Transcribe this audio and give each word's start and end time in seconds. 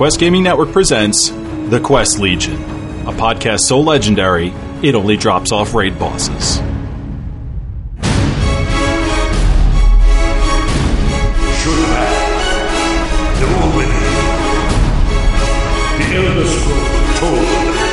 The 0.00 0.04
Quest 0.04 0.18
Gaming 0.18 0.42
Network 0.42 0.72
presents 0.72 1.28
The 1.28 1.78
Quest 1.78 2.20
Legion, 2.20 2.54
a 3.06 3.12
podcast 3.12 3.60
so 3.60 3.80
legendary 3.82 4.50
it 4.82 4.94
only 4.94 5.18
drops 5.18 5.52
off 5.52 5.74
raid 5.74 5.98
bosses. 5.98 6.54
Should 6.54 6.62
no 13.40 13.76
winning. 13.76 14.06
The 15.98 16.06
Elder 16.16 16.46
Scrolls 16.46 17.18
told 17.20 17.89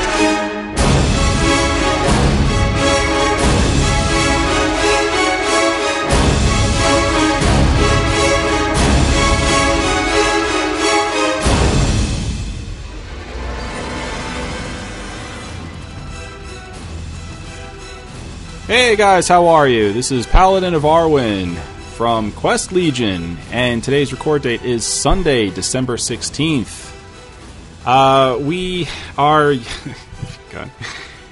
Hey 18.67 18.97
guys, 18.97 19.29
how 19.29 19.47
are 19.47 19.65
you? 19.65 19.93
This 19.93 20.11
is 20.11 20.27
Paladin 20.27 20.73
of 20.73 20.81
Arwen 20.83 21.55
from 21.95 22.33
Quest 22.33 22.73
Legion, 22.73 23.37
and 23.49 23.81
today's 23.81 24.11
record 24.11 24.41
date 24.41 24.61
is 24.61 24.85
Sunday, 24.85 25.49
December 25.49 25.95
16th. 25.95 26.93
Uh, 27.85 28.37
we 28.41 28.89
are. 29.17 29.53
God. 30.51 30.69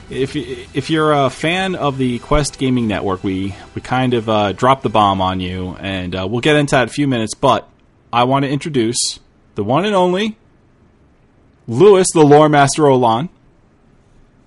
If, 0.10 0.38
if 0.38 0.90
you're 0.90 1.12
a 1.12 1.30
fan 1.30 1.76
of 1.76 1.98
the 1.98 2.20
Quest 2.20 2.58
Gaming 2.58 2.88
Network, 2.88 3.22
we, 3.22 3.54
we 3.76 3.82
kind 3.82 4.14
of 4.14 4.30
uh, 4.30 4.54
dropped 4.54 4.84
the 4.84 4.90
bomb 4.90 5.20
on 5.20 5.42
you, 5.42 5.76
and 5.82 6.16
uh, 6.16 6.26
we'll 6.26 6.40
get 6.40 6.56
into 6.56 6.72
that 6.72 6.84
in 6.84 6.88
a 6.88 6.92
few 6.94 7.06
minutes, 7.06 7.34
but 7.34 7.70
I 8.14 8.24
want 8.24 8.46
to 8.46 8.50
introduce 8.50 9.20
the 9.56 9.64
one 9.66 9.84
and 9.84 9.94
only 9.94 10.38
Lewis, 11.68 12.08
the 12.14 12.24
Lore 12.24 12.48
Master 12.48 12.84
Olan. 12.84 13.28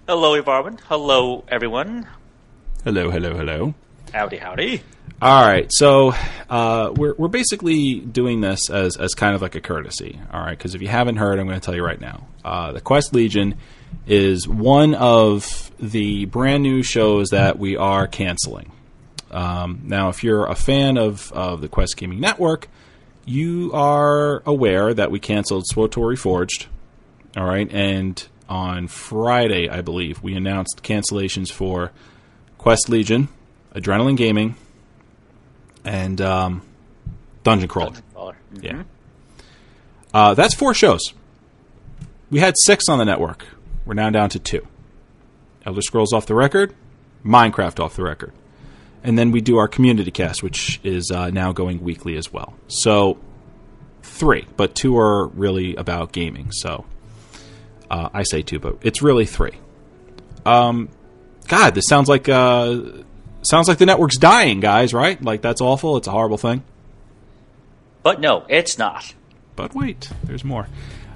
Hello, 0.09 0.41
Evarwin. 0.41 0.81
Hello, 0.89 1.45
everyone. 1.49 2.07
Hello, 2.85 3.11
hello, 3.11 3.35
hello. 3.35 3.75
Howdy, 4.15 4.37
howdy. 4.37 4.83
All 5.21 5.45
right, 5.45 5.67
so 5.69 6.15
uh, 6.49 6.93
we're 6.95 7.15
we're 7.19 7.27
basically 7.27 7.99
doing 7.99 8.41
this 8.41 8.71
as 8.71 8.97
as 8.97 9.15
kind 9.15 9.35
of 9.35 9.43
like 9.43 9.57
a 9.57 9.61
courtesy. 9.61 10.21
All 10.33 10.41
right, 10.41 10.57
because 10.57 10.77
if 10.77 10.81
you 10.81 10.87
haven't 10.87 11.17
heard, 11.17 11.41
I'm 11.41 11.49
going 11.49 11.59
to 11.59 11.65
tell 11.65 11.75
you 11.75 11.85
right 11.85 12.01
now. 12.01 12.29
Uh, 12.45 12.71
the 12.71 12.81
Quest 12.81 13.13
Legion 13.13 13.57
is 14.07 14.47
one 14.47 14.95
of 14.95 15.73
the 15.81 16.27
brand 16.27 16.63
new 16.63 16.85
shows 16.85 17.31
that 17.31 17.59
we 17.59 17.77
are 17.77 18.07
canceling. 18.07 18.71
Um, 19.33 19.81
now, 19.83 20.09
if 20.09 20.23
you're 20.23 20.47
a 20.47 20.55
fan 20.55 20.99
of 20.99 21.33
of 21.33 21.61
the 21.61 21.69
Quest 21.69 21.97
Gaming 21.97 22.21
Network, 22.21 22.69
you 23.25 23.73
are 23.75 24.41
aware 24.47 24.95
that 24.95 25.11
we 25.11 25.19
canceled 25.19 25.65
SWTOR 25.75 26.15
Reforged. 26.17 26.67
All 27.37 27.45
right, 27.45 27.69
and 27.73 28.25
on 28.49 28.87
Friday, 28.87 29.69
I 29.69 29.81
believe, 29.81 30.23
we 30.23 30.37
announced 30.37 30.85
cancellations 30.85 31.51
for 31.51 31.91
Quest 32.59 32.89
Legion, 32.89 33.29
Adrenaline 33.75 34.17
Gaming, 34.17 34.57
and 35.85 36.21
um, 36.21 36.63
Dungeon 37.45 37.69
Crawler. 37.69 37.95
Caller. 38.15 38.37
Yeah. 38.61 38.83
Uh, 40.13 40.35
that's 40.35 40.55
four 40.55 40.75
shows. 40.75 41.01
We 42.31 42.41
had 42.41 42.55
six 42.59 42.89
on 42.89 42.99
the 42.99 43.05
network. 43.05 43.47
We're 43.87 43.95
now 43.95 44.11
down 44.11 44.29
to 44.31 44.39
two. 44.39 44.67
Elder 45.65 45.81
Scrolls 45.83 46.13
off 46.13 46.27
the 46.27 46.35
record, 46.35 46.75
Minecraft 47.25 47.81
off 47.81 47.97
the 47.97 48.03
record. 48.03 48.33
And 49.03 49.19
then 49.19 49.31
we 49.31 49.41
do 49.41 49.57
our 49.59 49.69
community 49.69 50.11
cast, 50.11 50.43
which 50.43 50.81
is 50.83 51.11
uh, 51.11 51.31
now 51.31 51.53
going 51.53 51.83
weekly 51.83 52.17
as 52.17 52.33
well. 52.33 52.55
So, 52.67 53.19
three, 54.03 54.47
but 54.57 54.75
two 54.75 54.99
are 54.99 55.29
really 55.29 55.77
about 55.77 56.13
gaming. 56.13 56.51
So, 56.53 56.85
uh, 57.91 58.09
I 58.13 58.25
say 58.25 58.43
two, 58.43 58.59
but 58.59 58.79
it's 58.83 59.01
really 59.01 59.25
three. 59.25 59.55
Um, 60.45 60.89
God, 61.49 61.75
this 61.75 61.87
sounds 61.87 62.09
like 62.09 62.29
uh, 62.29 62.81
sounds 63.43 63.69
like 63.69 63.79
the 63.79 63.87
network's 63.87 64.19
dying, 64.19 64.61
guys. 64.61 64.95
Right? 64.95 65.21
Like 65.23 65.43
that's 65.43 65.61
awful. 65.61 65.97
It's 65.97 66.07
a 66.07 66.13
horrible 66.13 66.39
thing. 66.39 66.63
But 68.03 68.21
no, 68.21 68.45
it's 68.49 68.79
not. 68.79 69.15
But 69.57 69.75
wait, 69.75 70.11
there's 70.23 70.45
more. 70.45 70.69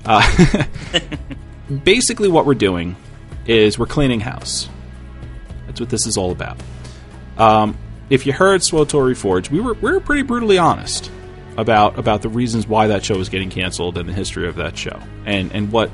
Uh, 0.05 0.65
basically, 1.85 2.29
what 2.29 2.45
we're 2.45 2.55
doing 2.55 2.97
is 3.47 3.79
we're 3.79 3.87
cleaning 3.87 4.21
house. 4.21 4.69
That's 5.67 5.81
what 5.81 5.91
this 5.91 6.07
is 6.07 6.17
all 6.17 6.33
about. 6.33 6.61
Um, 7.39 7.79
if 8.11 8.27
you 8.27 8.33
heard 8.33 8.61
SWTOR 8.61 9.11
Reforged, 9.11 9.51
we 9.51 9.61
were 9.61 9.75
we 9.75 9.93
were 9.93 10.01
pretty 10.01 10.23
brutally 10.23 10.59
honest 10.59 11.11
about 11.57 11.99
about 11.99 12.23
the 12.23 12.29
reasons 12.29 12.67
why 12.67 12.89
that 12.89 13.05
show 13.05 13.17
was 13.17 13.29
getting 13.29 13.51
canceled 13.51 13.99
and 13.99 14.09
the 14.09 14.13
history 14.13 14.49
of 14.49 14.57
that 14.57 14.77
show, 14.77 15.01
and 15.25 15.53
and 15.53 15.71
what 15.71 15.91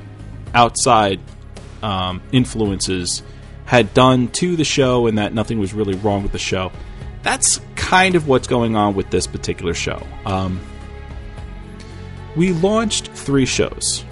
outside 0.54 1.20
um, 1.82 2.22
influences 2.32 3.22
had 3.68 3.92
done 3.92 4.28
to 4.28 4.56
the 4.56 4.64
show, 4.64 5.06
and 5.06 5.18
that 5.18 5.34
nothing 5.34 5.58
was 5.58 5.74
really 5.74 5.94
wrong 5.96 6.22
with 6.22 6.32
the 6.32 6.38
show. 6.38 6.72
That's 7.22 7.60
kind 7.76 8.14
of 8.14 8.26
what's 8.26 8.48
going 8.48 8.76
on 8.76 8.94
with 8.94 9.10
this 9.10 9.26
particular 9.26 9.74
show. 9.74 10.02
Um, 10.24 10.58
we 12.34 12.54
launched 12.54 13.08
three 13.08 13.44
shows 13.44 14.06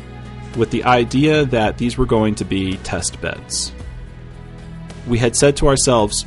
with 0.58 0.70
the 0.70 0.84
idea 0.84 1.46
that 1.46 1.78
these 1.78 1.96
were 1.96 2.04
going 2.04 2.34
to 2.34 2.44
be 2.44 2.76
test 2.78 3.18
beds. 3.22 3.72
We 5.06 5.16
had 5.16 5.34
said 5.34 5.56
to 5.56 5.68
ourselves, 5.68 6.26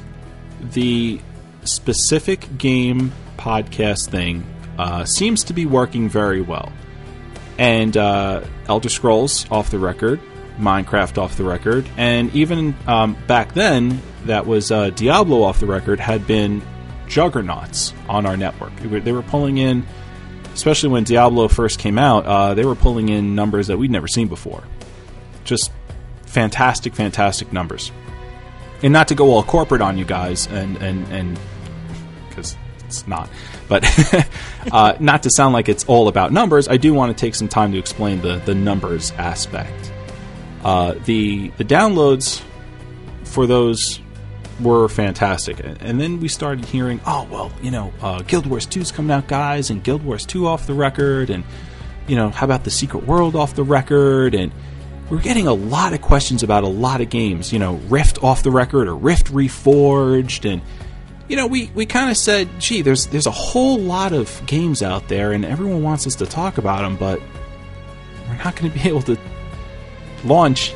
the 0.71 1.21
specific 1.65 2.57
game 2.57 3.11
podcast 3.37 4.09
thing 4.09 4.43
uh, 4.79 5.05
seems 5.05 5.43
to 5.43 5.53
be 5.53 5.67
working 5.67 6.09
very 6.09 6.41
well. 6.41 6.73
And 7.59 7.95
uh, 7.95 8.43
Elder 8.67 8.89
Scrolls 8.89 9.45
off 9.51 9.69
the 9.69 9.77
record, 9.77 10.19
Minecraft 10.59 11.17
off 11.17 11.37
the 11.37 11.43
record, 11.43 11.89
and 11.97 12.33
even 12.35 12.75
um, 12.87 13.17
back 13.27 13.53
then, 13.53 14.01
that 14.25 14.45
was 14.45 14.71
uh, 14.71 14.89
Diablo 14.91 15.43
off 15.43 15.59
the 15.59 15.65
record, 15.65 15.99
had 15.99 16.27
been 16.27 16.61
juggernauts 17.07 17.93
on 18.07 18.25
our 18.25 18.37
network. 18.37 18.75
They 18.77 19.11
were, 19.11 19.23
pulling 19.23 19.57
in 19.57 19.85
especially 20.53 20.89
when 20.89 21.05
Diablo 21.05 21.47
first 21.47 21.79
came 21.79 21.97
out, 21.97 22.25
uh, 22.25 22.53
they 22.53 22.65
were 22.65 22.75
pulling 22.75 23.07
in 23.07 23.33
numbers 23.33 23.67
that 23.67 23.77
we'd 23.77 23.91
never 23.91 24.07
seen 24.07 24.27
before. 24.27 24.63
Just 25.45 25.71
fantastic, 26.25 26.93
fantastic 26.93 27.53
numbers. 27.53 27.91
And 28.83 28.91
not 28.91 29.07
to 29.09 29.15
go 29.15 29.31
all 29.31 29.43
corporate 29.43 29.81
on 29.81 29.97
you 29.97 30.05
guys, 30.05 30.47
and 30.47 30.77
and 30.77 31.07
and 31.07 31.39
because 32.27 32.55
it's 32.85 33.07
not, 33.07 33.29
but 33.67 33.85
uh, 34.71 34.95
not 34.99 35.23
to 35.23 35.29
sound 35.29 35.53
like 35.53 35.69
it's 35.69 35.85
all 35.85 36.07
about 36.07 36.31
numbers. 36.31 36.67
I 36.67 36.77
do 36.77 36.93
want 36.93 37.15
to 37.15 37.19
take 37.19 37.35
some 37.35 37.47
time 37.47 37.71
to 37.71 37.77
explain 37.77 38.21
the 38.21 38.37
the 38.37 38.55
numbers 38.55 39.11
aspect. 39.11 39.91
Uh, 40.63 40.95
the 41.05 41.49
the 41.57 41.65
downloads 41.65 42.41
for 43.23 43.47
those 43.47 43.99
were 44.59 44.89
fantastic. 44.89 45.59
And 45.63 45.99
then 45.99 46.19
we 46.19 46.27
started 46.27 46.65
hearing, 46.65 46.99
oh, 47.05 47.27
well, 47.31 47.51
you 47.61 47.71
know, 47.71 47.93
uh, 48.01 48.21
Guild 48.23 48.45
Wars 48.45 48.67
2's 48.67 48.91
coming 48.91 49.11
out, 49.11 49.27
guys, 49.27 49.69
and 49.69 49.83
Guild 49.83 50.03
Wars 50.03 50.25
2 50.25 50.47
off 50.47 50.67
the 50.67 50.73
record, 50.73 51.29
and, 51.29 51.43
you 52.07 52.15
know, 52.15 52.29
how 52.29 52.45
about 52.45 52.63
the 52.63 52.71
Secret 52.71 53.05
World 53.05 53.35
off 53.35 53.55
the 53.55 53.63
record? 53.63 54.35
And 54.35 54.51
we're 55.09 55.21
getting 55.21 55.47
a 55.47 55.53
lot 55.53 55.93
of 55.93 56.01
questions 56.01 56.43
about 56.43 56.63
a 56.63 56.67
lot 56.67 57.01
of 57.01 57.09
games, 57.09 57.53
you 57.53 57.59
know, 57.59 57.75
Rift 57.87 58.23
off 58.23 58.43
the 58.43 58.51
record 58.51 58.87
or 58.87 58.95
Rift 58.95 59.27
Reforged. 59.27 60.51
And, 60.51 60.61
you 61.27 61.35
know, 61.35 61.47
we, 61.47 61.71
we 61.73 61.85
kind 61.85 62.11
of 62.11 62.17
said, 62.17 62.49
gee, 62.59 62.81
there's, 62.81 63.07
there's 63.07 63.27
a 63.27 63.31
whole 63.31 63.79
lot 63.79 64.11
of 64.13 64.41
games 64.45 64.83
out 64.83 65.07
there, 65.07 65.31
and 65.31 65.45
everyone 65.45 65.83
wants 65.83 66.05
us 66.05 66.15
to 66.15 66.25
talk 66.25 66.57
about 66.57 66.81
them, 66.81 66.97
but 66.97 67.21
we're 68.27 68.37
not 68.43 68.55
going 68.55 68.71
to 68.71 68.77
be 68.77 68.89
able 68.89 69.01
to 69.03 69.17
launch 70.25 70.73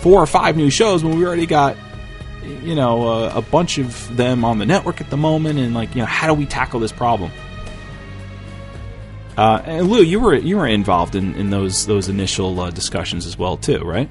four 0.00 0.20
or 0.22 0.26
five 0.26 0.56
new 0.56 0.70
shows 0.70 1.04
when 1.04 1.18
we 1.18 1.24
already 1.26 1.46
got 1.46 1.76
you 2.62 2.74
know 2.74 3.08
uh, 3.08 3.32
a 3.34 3.42
bunch 3.42 3.78
of 3.78 4.16
them 4.16 4.44
on 4.44 4.58
the 4.58 4.66
network 4.66 5.00
at 5.00 5.10
the 5.10 5.16
moment 5.16 5.58
and 5.58 5.74
like 5.74 5.94
you 5.94 6.00
know 6.00 6.06
how 6.06 6.26
do 6.26 6.34
we 6.34 6.46
tackle 6.46 6.80
this 6.80 6.92
problem 6.92 7.30
uh, 9.36 9.62
and 9.64 9.88
Lou, 9.88 10.02
you 10.02 10.20
were 10.20 10.34
you 10.34 10.58
were 10.58 10.66
involved 10.66 11.14
in, 11.14 11.34
in 11.36 11.50
those 11.50 11.86
those 11.86 12.08
initial 12.08 12.60
uh, 12.60 12.70
discussions 12.70 13.24
as 13.24 13.38
well 13.38 13.56
too, 13.56 13.78
right? 13.78 14.10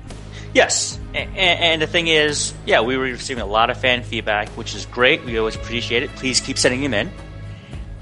Yes. 0.56 1.00
A- 1.14 1.18
a- 1.18 1.24
and 1.38 1.82
the 1.82 1.88
thing 1.88 2.08
is, 2.08 2.54
yeah, 2.66 2.82
we 2.82 2.98
were 2.98 3.04
receiving 3.04 3.44
a 3.44 3.46
lot 3.46 3.70
of 3.70 3.80
fan 3.80 4.02
feedback, 4.02 4.50
which 4.50 4.74
is 4.74 4.88
great. 4.88 5.24
We 5.24 5.38
always 5.38 5.56
appreciate 5.56 6.02
it. 6.02 6.10
Please 6.16 6.40
keep 6.42 6.58
sending 6.58 6.82
them 6.82 6.94
in. 6.96 7.12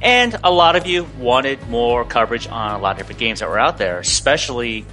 And 0.01 0.39
a 0.43 0.51
lot 0.51 0.75
of 0.77 0.85
you 0.85 1.05
wanted 1.19 1.67
more 1.67 2.05
coverage 2.05 2.47
on 2.47 2.71
a 2.71 2.77
lot 2.77 2.91
of 2.91 2.97
different 2.99 3.19
games 3.19 3.39
that 3.41 3.49
were 3.49 3.59
out 3.59 3.77
there, 3.77 3.99
especially 3.99 4.85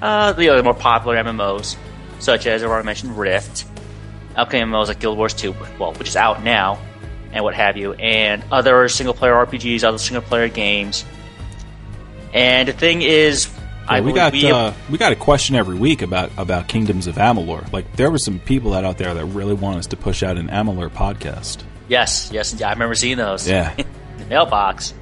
uh, 0.00 0.32
the 0.32 0.48
other 0.48 0.62
more 0.62 0.74
popular 0.74 1.16
MMOs, 1.16 1.76
such 2.18 2.46
as 2.46 2.62
I've 2.62 2.70
already 2.70 2.86
mentioned 2.86 3.16
Rift, 3.18 3.64
upcoming 4.36 4.68
MMOs 4.68 4.88
like 4.88 5.00
Guild 5.00 5.18
Wars 5.18 5.34
2, 5.34 5.54
well, 5.78 5.92
which 5.94 6.08
is 6.08 6.16
out 6.16 6.42
now, 6.42 6.78
and 7.32 7.44
what 7.44 7.54
have 7.54 7.76
you, 7.76 7.92
and 7.94 8.44
other 8.50 8.88
single 8.88 9.14
player 9.14 9.34
RPGs, 9.34 9.84
other 9.84 9.98
single 9.98 10.22
player 10.22 10.48
games. 10.48 11.04
And 12.32 12.68
the 12.68 12.72
thing 12.72 13.02
is, 13.02 13.48
I 13.88 14.00
we 14.02 14.12
got 14.12 14.32
we 14.32 14.50
uh, 14.50 14.72
we 14.88 14.98
got 14.98 15.10
a 15.12 15.16
question 15.16 15.56
every 15.56 15.74
week 15.74 16.02
about 16.02 16.30
about 16.36 16.68
Kingdoms 16.68 17.08
of 17.08 17.16
Amalur. 17.16 17.72
Like 17.72 17.96
there 17.96 18.10
were 18.10 18.18
some 18.18 18.38
people 18.38 18.72
out 18.72 18.98
there 18.98 19.12
that 19.14 19.24
really 19.24 19.54
want 19.54 19.78
us 19.78 19.86
to 19.88 19.96
push 19.96 20.22
out 20.22 20.36
an 20.36 20.48
Amalur 20.48 20.88
podcast. 20.90 21.64
Yes, 21.88 22.30
yes, 22.32 22.54
yeah, 22.54 22.68
I 22.68 22.72
remember 22.72 22.94
seeing 22.94 23.16
those. 23.16 23.48
Yeah. 23.48 23.74
in 23.78 23.86
the 24.18 24.26
mailbox. 24.26 24.94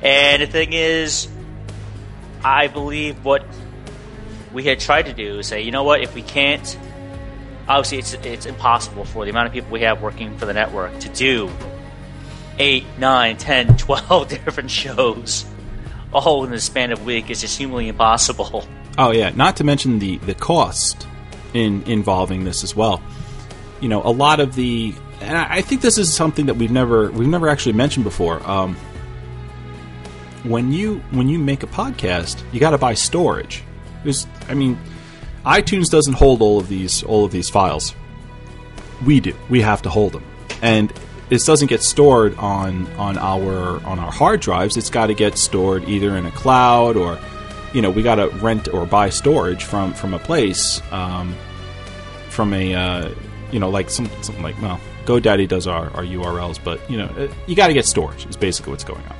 And 0.00 0.42
the 0.42 0.46
thing 0.46 0.72
is, 0.72 1.28
I 2.44 2.68
believe 2.68 3.24
what 3.24 3.44
we 4.52 4.64
had 4.64 4.80
tried 4.80 5.06
to 5.06 5.12
do 5.12 5.38
is 5.38 5.46
say, 5.46 5.62
you 5.62 5.70
know 5.70 5.84
what, 5.84 6.02
if 6.02 6.14
we 6.14 6.22
can't, 6.22 6.78
obviously 7.68 7.98
it's 7.98 8.14
it's 8.14 8.46
impossible 8.46 9.04
for 9.04 9.24
the 9.24 9.30
amount 9.30 9.46
of 9.46 9.52
people 9.52 9.70
we 9.70 9.80
have 9.80 10.02
working 10.02 10.36
for 10.38 10.46
the 10.46 10.52
network 10.52 10.98
to 11.00 11.08
do 11.08 11.50
eight, 12.58 12.84
nine, 12.98 13.36
ten, 13.36 13.76
twelve 13.76 14.28
different 14.28 14.70
shows 14.70 15.44
all 16.12 16.44
in 16.44 16.50
the 16.50 16.60
span 16.60 16.92
of 16.92 17.00
a 17.00 17.04
week. 17.04 17.30
It's 17.30 17.40
just 17.40 17.58
humanly 17.58 17.88
impossible. 17.88 18.66
Oh 18.98 19.10
yeah, 19.10 19.30
not 19.34 19.56
to 19.56 19.64
mention 19.64 19.98
the 19.98 20.18
the 20.18 20.34
cost 20.34 21.06
in 21.54 21.82
involving 21.84 22.44
this 22.44 22.62
as 22.62 22.76
well. 22.76 23.02
You 23.80 23.88
know, 23.88 24.02
a 24.02 24.12
lot 24.12 24.38
of 24.38 24.54
the, 24.54 24.94
and 25.20 25.36
I 25.36 25.60
think 25.60 25.80
this 25.80 25.98
is 25.98 26.14
something 26.14 26.46
that 26.46 26.54
we've 26.54 26.70
never 26.70 27.10
we've 27.10 27.28
never 27.28 27.48
actually 27.48 27.72
mentioned 27.72 28.04
before. 28.04 28.46
Um, 28.48 28.76
when 30.44 30.72
you 30.72 30.98
when 31.10 31.28
you 31.28 31.38
make 31.38 31.62
a 31.62 31.66
podcast, 31.66 32.42
you 32.52 32.60
got 32.60 32.70
to 32.70 32.78
buy 32.78 32.94
storage. 32.94 33.64
There's, 34.04 34.26
I 34.48 34.54
mean, 34.54 34.78
iTunes 35.44 35.90
doesn't 35.90 36.14
hold 36.14 36.40
all 36.40 36.58
of 36.58 36.68
these 36.68 37.02
all 37.02 37.24
of 37.24 37.32
these 37.32 37.48
files. 37.50 37.94
We 39.04 39.20
do. 39.20 39.34
We 39.50 39.60
have 39.62 39.82
to 39.82 39.90
hold 39.90 40.12
them, 40.12 40.24
and 40.60 40.92
this 41.28 41.44
doesn't 41.44 41.68
get 41.68 41.82
stored 41.82 42.36
on 42.36 42.86
on 42.92 43.18
our 43.18 43.84
on 43.84 43.98
our 43.98 44.12
hard 44.12 44.40
drives. 44.40 44.76
It's 44.76 44.90
got 44.90 45.06
to 45.06 45.14
get 45.14 45.36
stored 45.36 45.88
either 45.88 46.16
in 46.16 46.26
a 46.26 46.30
cloud 46.30 46.96
or, 46.96 47.18
you 47.72 47.82
know, 47.82 47.90
we 47.90 48.02
got 48.02 48.16
to 48.16 48.28
rent 48.28 48.68
or 48.68 48.86
buy 48.86 49.08
storage 49.08 49.64
from 49.64 49.94
from 49.94 50.14
a 50.14 50.18
place, 50.18 50.80
um, 50.92 51.34
from 52.28 52.52
a, 52.52 52.74
uh, 52.74 53.14
you 53.50 53.58
know, 53.58 53.70
like 53.70 53.90
some 53.90 54.06
something 54.20 54.42
like 54.42 54.60
well, 54.62 54.78
GoDaddy 55.06 55.48
does 55.48 55.66
our, 55.66 55.90
our 55.90 56.04
URLs, 56.04 56.62
but 56.62 56.88
you 56.90 56.98
know, 56.98 57.06
uh, 57.06 57.32
you 57.46 57.56
got 57.56 57.68
to 57.68 57.74
get 57.74 57.86
storage. 57.86 58.26
Is 58.26 58.36
basically 58.36 58.70
what's 58.70 58.84
going 58.84 59.02
on. 59.04 59.16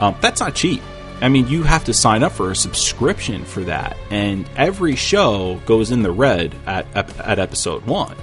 Um, 0.00 0.16
that's 0.20 0.40
not 0.40 0.54
cheap. 0.54 0.82
I 1.20 1.28
mean, 1.28 1.48
you 1.48 1.64
have 1.64 1.84
to 1.84 1.94
sign 1.94 2.22
up 2.22 2.32
for 2.32 2.50
a 2.50 2.56
subscription 2.56 3.44
for 3.44 3.64
that, 3.64 3.96
and 4.10 4.48
every 4.56 4.94
show 4.94 5.60
goes 5.66 5.90
in 5.90 6.02
the 6.02 6.12
red 6.12 6.54
at 6.64 6.86
at, 6.94 7.38
episode 7.38 7.84
one. 7.86 8.16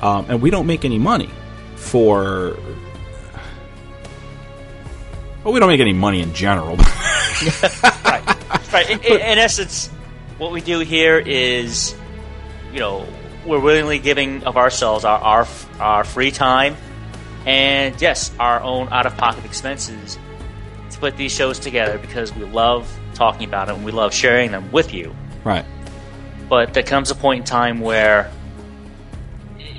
Um, 0.00 0.26
and 0.28 0.40
we 0.40 0.50
don't 0.50 0.66
make 0.66 0.84
any 0.84 0.98
money 0.98 1.30
for. 1.74 2.56
Well, 5.42 5.52
we 5.52 5.58
don't 5.58 5.68
make 5.68 5.80
any 5.80 5.92
money 5.92 6.20
in 6.20 6.32
general. 6.32 6.76
right. 8.04 8.24
Right. 8.72 8.90
In, 8.90 9.00
in, 9.00 9.20
in 9.20 9.38
essence, 9.38 9.88
what 10.36 10.52
we 10.52 10.60
do 10.60 10.80
here 10.80 11.18
is, 11.18 11.94
you 12.72 12.78
know, 12.78 13.06
we're 13.46 13.60
willingly 13.60 13.98
giving 13.98 14.44
of 14.44 14.56
ourselves 14.56 15.04
our 15.04 15.18
our, 15.18 15.48
our 15.80 16.04
free 16.04 16.30
time, 16.30 16.76
and 17.46 18.00
yes, 18.00 18.30
our 18.38 18.60
own 18.60 18.88
out 18.92 19.06
of 19.06 19.16
pocket 19.16 19.44
expenses 19.44 20.18
to 20.98 21.00
put 21.00 21.16
these 21.16 21.32
shows 21.32 21.58
together 21.58 21.98
because 21.98 22.34
we 22.34 22.44
love 22.44 22.98
talking 23.14 23.46
about 23.48 23.68
them, 23.68 23.76
and 23.76 23.84
we 23.84 23.92
love 23.92 24.12
sharing 24.12 24.50
them 24.50 24.70
with 24.72 24.92
you. 24.92 25.14
right. 25.44 25.64
But 26.48 26.72
there 26.72 26.82
comes 26.82 27.10
a 27.10 27.14
point 27.14 27.40
in 27.40 27.44
time 27.44 27.80
where, 27.80 28.30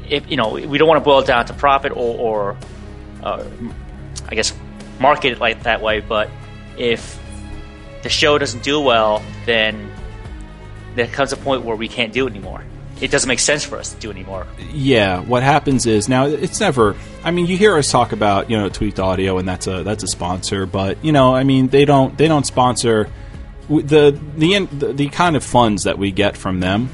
if 0.08 0.30
you 0.30 0.38
know, 0.38 0.50
we 0.52 0.78
don't 0.78 0.88
want 0.88 1.00
to 1.00 1.04
boil 1.04 1.20
it 1.20 1.26
down 1.26 1.48
to 1.48 1.54
profit 1.54 1.92
or, 1.92 1.96
or 1.96 2.58
uh, 3.24 3.44
I 4.28 4.36
guess, 4.36 4.54
market 5.00 5.32
it 5.32 5.40
like 5.40 5.64
that 5.64 5.82
way. 5.82 6.00
But 6.00 6.30
if 6.78 7.20
the 8.04 8.10
show 8.10 8.38
doesn't 8.38 8.62
do 8.62 8.80
well, 8.80 9.24
then 9.48 9.92
there 10.94 11.08
comes 11.08 11.34
a 11.34 11.38
point 11.38 11.64
where 11.64 11.76
we 11.76 11.88
can't 11.88 12.14
do 12.14 12.28
it 12.28 12.30
anymore. 12.30 12.64
It 13.02 13.12
doesn't 13.12 13.28
make 13.28 13.40
sense 13.40 13.64
for 13.64 13.78
us 13.78 13.94
to 13.94 14.00
do 14.00 14.12
anymore. 14.12 14.46
Yeah, 14.74 15.22
what 15.22 15.44
happens 15.44 15.86
is 15.86 16.10
now 16.10 16.26
it's 16.26 16.60
never. 16.60 16.96
I 17.24 17.32
mean, 17.32 17.48
you 17.48 17.58
hear 17.58 17.78
us 17.78 17.90
talk 17.90 18.12
about 18.12 18.50
you 18.50 18.58
know 18.58 18.70
Tweaked 18.70 19.00
Audio, 19.00 19.38
and 19.38 19.48
that's 19.48 19.68
a 19.68 19.84
that's 19.84 20.04
a 20.04 20.08
sponsor, 20.08 20.66
but 20.66 21.04
you 21.04 21.12
know, 21.12 21.34
I 21.34 21.44
mean, 21.44 21.68
they 21.68 21.86
don't 21.86 22.18
they 22.18 22.28
don't 22.28 22.46
sponsor 22.46 23.10
the 23.70 24.20
the 24.36 24.66
the, 24.66 24.94
the 24.94 25.10
kind 25.10 25.36
of 25.36 25.44
funds 25.44 25.84
that 25.84 25.98
we 25.98 26.12
get 26.12 26.36
from 26.36 26.60
them 26.60 26.90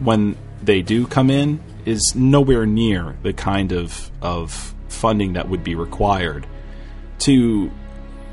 when 0.00 0.36
they 0.62 0.82
do 0.82 1.06
come 1.06 1.30
in 1.30 1.60
is 1.84 2.14
nowhere 2.14 2.66
near 2.66 3.16
the 3.22 3.32
kind 3.32 3.72
of 3.72 4.10
of 4.20 4.74
funding 4.88 5.34
that 5.34 5.48
would 5.48 5.62
be 5.62 5.74
required 5.74 6.46
to 7.20 7.70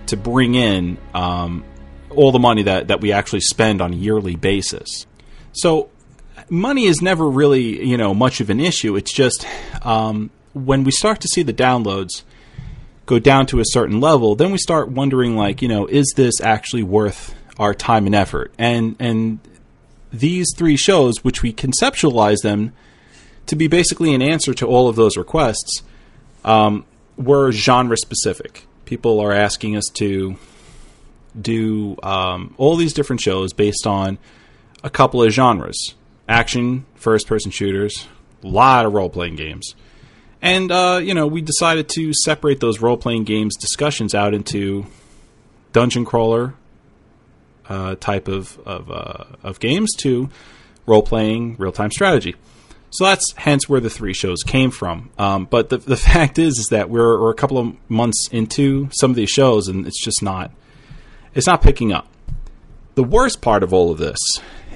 to 0.08 0.18
bring 0.18 0.56
in 0.56 0.98
um, 1.14 1.64
all 2.10 2.32
the 2.32 2.40
money 2.40 2.64
that, 2.64 2.90
that 2.90 3.02
we 3.02 3.12
actually 3.12 3.40
spend 3.42 3.82
on 3.82 3.94
a 3.94 3.96
yearly 3.96 4.36
basis. 4.36 5.06
So 5.54 5.90
money 6.54 6.86
is 6.86 7.02
never 7.02 7.28
really 7.28 7.84
you 7.84 7.98
know 7.98 8.14
much 8.14 8.40
of 8.40 8.50
an 8.50 8.60
issue. 8.60 8.96
It's 8.96 9.12
just 9.12 9.46
um, 9.82 10.30
when 10.54 10.84
we 10.84 10.92
start 10.92 11.20
to 11.22 11.28
see 11.28 11.42
the 11.42 11.54
downloads 11.54 12.22
go 13.06 13.20
down 13.20 13.48
to 13.48 13.60
a 13.60 13.66
certain 13.66 14.00
level, 14.00 14.36
then 14.36 14.52
we 14.52 14.58
start 14.58 14.90
wondering 14.90 15.36
like 15.36 15.62
you 15.62 15.68
know 15.68 15.88
is 15.88 16.14
this 16.16 16.40
actually 16.40 16.84
worth 16.84 17.36
our 17.58 17.74
time 17.74 18.06
and 18.06 18.16
effort? 18.16 18.54
And 18.58 18.96
and 19.00 19.40
these 20.12 20.48
three 20.56 20.78
shows, 20.78 21.24
which 21.24 21.42
we 21.42 21.52
conceptualize 21.52 22.44
them 22.44 22.72
to 23.48 23.56
be 23.56 23.68
basically 23.68 24.14
an 24.14 24.22
answer 24.22 24.54
to 24.54 24.68
all 24.68 24.88
of 24.88 24.96
those 24.96 25.18
requests, 25.18 25.82
um, 26.46 26.86
were 27.18 27.52
genre 27.52 27.98
specific. 27.98 28.66
People 28.86 29.20
are 29.20 29.34
asking 29.34 29.76
us 29.76 29.86
to 29.96 30.38
do 31.40 31.98
um, 32.04 32.54
all 32.60 32.76
these 32.76 32.94
different 32.94 33.22
shows 33.22 33.54
based 33.54 33.88
on 33.88 34.20
a 34.84 34.90
couple 34.90 35.24
of 35.24 35.32
genres 35.32 35.96
action, 36.28 36.86
first 36.96 37.28
person 37.28 37.52
shooters, 37.52 38.08
a 38.44 38.48
lot 38.48 38.86
of 38.86 38.94
role 38.94 39.10
playing 39.10 39.36
games. 39.36 39.76
And, 40.42 40.72
uh, 40.72 41.00
you 41.02 41.14
know, 41.14 41.28
we 41.28 41.42
decided 41.42 41.88
to 41.90 42.14
separate 42.14 42.60
those 42.60 42.82
role 42.82 42.98
playing 42.98 43.24
games 43.24 43.56
discussions 43.56 44.14
out 44.14 44.34
into 44.34 44.86
dungeon 45.72 46.04
crawler 46.06 46.54
uh, 47.70 47.96
type 47.96 48.28
of, 48.28 48.60
of, 48.66 48.92
uh, 48.92 49.24
of 49.42 49.60
games 49.60 49.94
to 50.00 50.30
role 50.86 51.02
playing 51.02 51.56
real 51.58 51.72
time 51.72 51.92
strategy. 51.92 52.36
So 52.90 53.06
that's 53.06 53.34
hence 53.38 53.68
where 53.68 53.80
the 53.80 53.90
three 53.90 54.14
shows 54.14 54.44
came 54.44 54.70
from. 54.70 55.10
Um, 55.18 55.46
but 55.46 55.70
the, 55.70 55.78
the 55.78 55.98
fact 56.12 56.38
is, 56.38 56.60
is 56.60 56.68
that 56.68 56.90
we're, 56.90 57.20
we're 57.20 57.32
a 57.32 57.36
couple 57.36 57.58
of 57.58 57.76
months 57.90 58.28
into 58.32 58.90
some 58.92 59.10
of 59.10 59.16
these 59.16 59.30
shows, 59.30 59.68
and 59.68 59.88
it's 59.88 60.04
just 60.04 60.22
not 60.22 60.52
it's 61.34 61.48
not 61.48 61.62
picking 61.62 61.92
up. 61.92 62.08
The 62.96 63.04
worst 63.04 63.42
part 63.42 63.64
of 63.64 63.74
all 63.74 63.92
of 63.92 63.98
this 63.98 64.20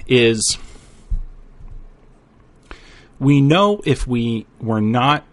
is 0.07 0.57
we 3.19 3.41
know 3.41 3.81
if 3.85 4.05
we 4.07 4.45
were 4.59 4.81
not 4.81 5.25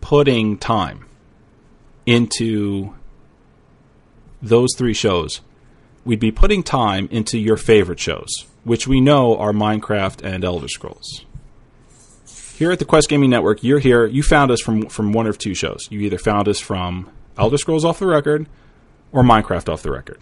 putting 0.00 0.58
time 0.58 1.06
into 2.06 2.94
those 4.40 4.70
three 4.76 4.94
shows, 4.94 5.40
we'd 6.04 6.20
be 6.20 6.30
putting 6.30 6.62
time 6.62 7.08
into 7.10 7.38
your 7.38 7.56
favorite 7.56 8.00
shows, 8.00 8.28
which 8.64 8.86
we 8.86 9.00
know 9.00 9.36
are 9.36 9.52
Minecraft 9.52 10.22
and 10.24 10.44
Elder 10.44 10.68
Scrolls. 10.68 11.24
Here 12.56 12.72
at 12.72 12.78
the 12.78 12.84
Quest 12.84 13.08
Gaming 13.08 13.30
Network, 13.30 13.62
you're 13.62 13.78
here. 13.78 14.06
You 14.06 14.22
found 14.22 14.50
us 14.50 14.60
from 14.60 14.88
from 14.88 15.12
one 15.12 15.26
of 15.26 15.38
two 15.38 15.54
shows. 15.54 15.86
You 15.90 16.00
either 16.00 16.18
found 16.18 16.48
us 16.48 16.58
from 16.58 17.10
Elder 17.36 17.56
Scrolls 17.56 17.84
Off 17.84 18.00
the 18.00 18.06
Record 18.06 18.48
or 19.12 19.22
Minecraft 19.22 19.72
Off 19.72 19.82
the 19.82 19.92
Record, 19.92 20.18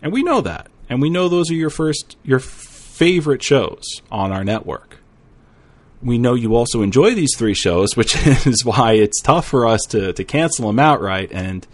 and 0.00 0.10
we 0.12 0.22
know 0.22 0.40
that, 0.40 0.68
and 0.88 1.02
we 1.02 1.10
know 1.10 1.28
those 1.28 1.50
are 1.50 1.54
your 1.54 1.68
first 1.68 2.16
your 2.24 2.38
favorite 2.38 3.42
shows 3.42 3.84
on 4.10 4.32
our 4.32 4.44
network. 4.44 4.98
We 6.02 6.18
know 6.18 6.34
you 6.34 6.54
also 6.54 6.82
enjoy 6.82 7.14
these 7.14 7.34
three 7.36 7.54
shows, 7.54 7.96
which 7.96 8.16
is 8.46 8.64
why 8.64 8.92
it's 8.92 9.20
tough 9.20 9.46
for 9.46 9.66
us 9.66 9.82
to 9.90 10.12
to 10.12 10.24
cancel 10.24 10.66
them 10.66 10.78
outright. 10.78 11.30
And 11.32 11.66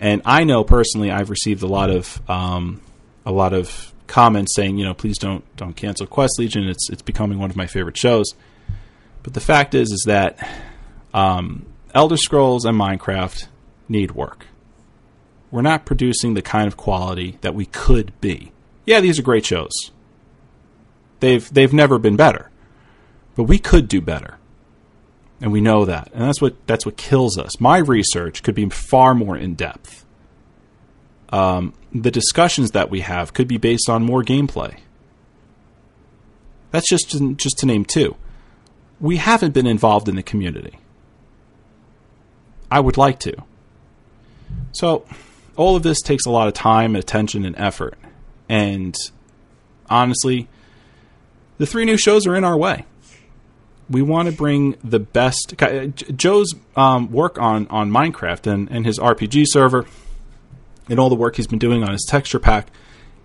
and 0.00 0.22
I 0.24 0.44
know 0.44 0.64
personally, 0.64 1.10
I've 1.10 1.30
received 1.30 1.62
a 1.62 1.66
lot 1.66 1.90
of 1.90 2.20
um, 2.28 2.80
a 3.24 3.32
lot 3.32 3.52
of 3.52 3.92
comments 4.06 4.54
saying, 4.54 4.78
you 4.78 4.84
know, 4.84 4.94
please 4.94 5.18
don't 5.18 5.44
don't 5.56 5.74
cancel 5.74 6.06
Quest 6.06 6.38
Legion. 6.38 6.68
It's 6.68 6.88
it's 6.90 7.02
becoming 7.02 7.38
one 7.38 7.50
of 7.50 7.56
my 7.56 7.66
favorite 7.66 7.96
shows. 7.96 8.34
But 9.22 9.34
the 9.34 9.40
fact 9.40 9.74
is, 9.74 9.90
is 9.90 10.04
that 10.06 10.48
um, 11.12 11.66
Elder 11.94 12.16
Scrolls 12.16 12.64
and 12.64 12.78
Minecraft 12.78 13.48
need 13.88 14.12
work. 14.12 14.46
We're 15.50 15.62
not 15.62 15.84
producing 15.84 16.34
the 16.34 16.42
kind 16.42 16.66
of 16.66 16.76
quality 16.76 17.38
that 17.40 17.54
we 17.54 17.66
could 17.66 18.12
be. 18.20 18.52
Yeah, 18.84 19.00
these 19.00 19.18
are 19.18 19.22
great 19.22 19.44
shows. 19.44 19.72
They've 21.20 21.52
they've 21.52 21.72
never 21.72 21.98
been 21.98 22.16
better, 22.16 22.50
but 23.36 23.44
we 23.44 23.58
could 23.58 23.88
do 23.88 24.00
better, 24.00 24.38
and 25.40 25.52
we 25.52 25.60
know 25.60 25.84
that, 25.84 26.10
and 26.12 26.22
that's 26.22 26.40
what 26.40 26.66
that's 26.66 26.84
what 26.84 26.96
kills 26.96 27.38
us. 27.38 27.60
My 27.60 27.78
research 27.78 28.42
could 28.42 28.54
be 28.54 28.68
far 28.68 29.14
more 29.14 29.36
in 29.36 29.54
depth. 29.54 30.04
Um, 31.30 31.74
the 31.92 32.10
discussions 32.10 32.72
that 32.72 32.90
we 32.90 33.00
have 33.00 33.32
could 33.34 33.48
be 33.48 33.58
based 33.58 33.88
on 33.88 34.02
more 34.02 34.22
gameplay. 34.22 34.78
That's 36.70 36.88
just 36.88 37.16
just 37.36 37.58
to 37.58 37.66
name 37.66 37.84
two 37.84 38.16
we 39.00 39.16
haven't 39.16 39.52
been 39.52 39.66
involved 39.66 40.08
in 40.08 40.16
the 40.16 40.22
community. 40.22 40.78
I 42.70 42.80
would 42.80 42.96
like 42.96 43.18
to. 43.20 43.34
So, 44.72 45.04
all 45.56 45.76
of 45.76 45.82
this 45.82 46.00
takes 46.00 46.26
a 46.26 46.30
lot 46.30 46.48
of 46.48 46.54
time, 46.54 46.96
attention, 46.96 47.44
and 47.44 47.54
effort. 47.56 47.98
And 48.48 48.94
honestly, 49.88 50.48
the 51.58 51.66
three 51.66 51.84
new 51.84 51.96
shows 51.96 52.26
are 52.26 52.34
in 52.36 52.44
our 52.44 52.56
way. 52.56 52.84
We 53.88 54.02
want 54.02 54.28
to 54.28 54.34
bring 54.34 54.76
the 54.82 54.98
best. 54.98 55.54
Joe's 56.16 56.54
um, 56.74 57.12
work 57.12 57.38
on, 57.38 57.68
on 57.68 57.90
Minecraft 57.90 58.50
and, 58.50 58.68
and 58.70 58.84
his 58.84 58.98
RPG 58.98 59.46
server 59.48 59.86
and 60.88 60.98
all 60.98 61.08
the 61.08 61.16
work 61.16 61.36
he's 61.36 61.46
been 61.46 61.58
doing 61.58 61.82
on 61.82 61.92
his 61.92 62.04
texture 62.08 62.38
pack, 62.38 62.68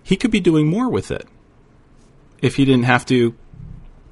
he 0.02 0.16
could 0.16 0.30
be 0.30 0.40
doing 0.40 0.66
more 0.66 0.88
with 0.88 1.10
it 1.10 1.26
if 2.40 2.56
he 2.56 2.64
didn't 2.64 2.84
have 2.84 3.06
to, 3.06 3.34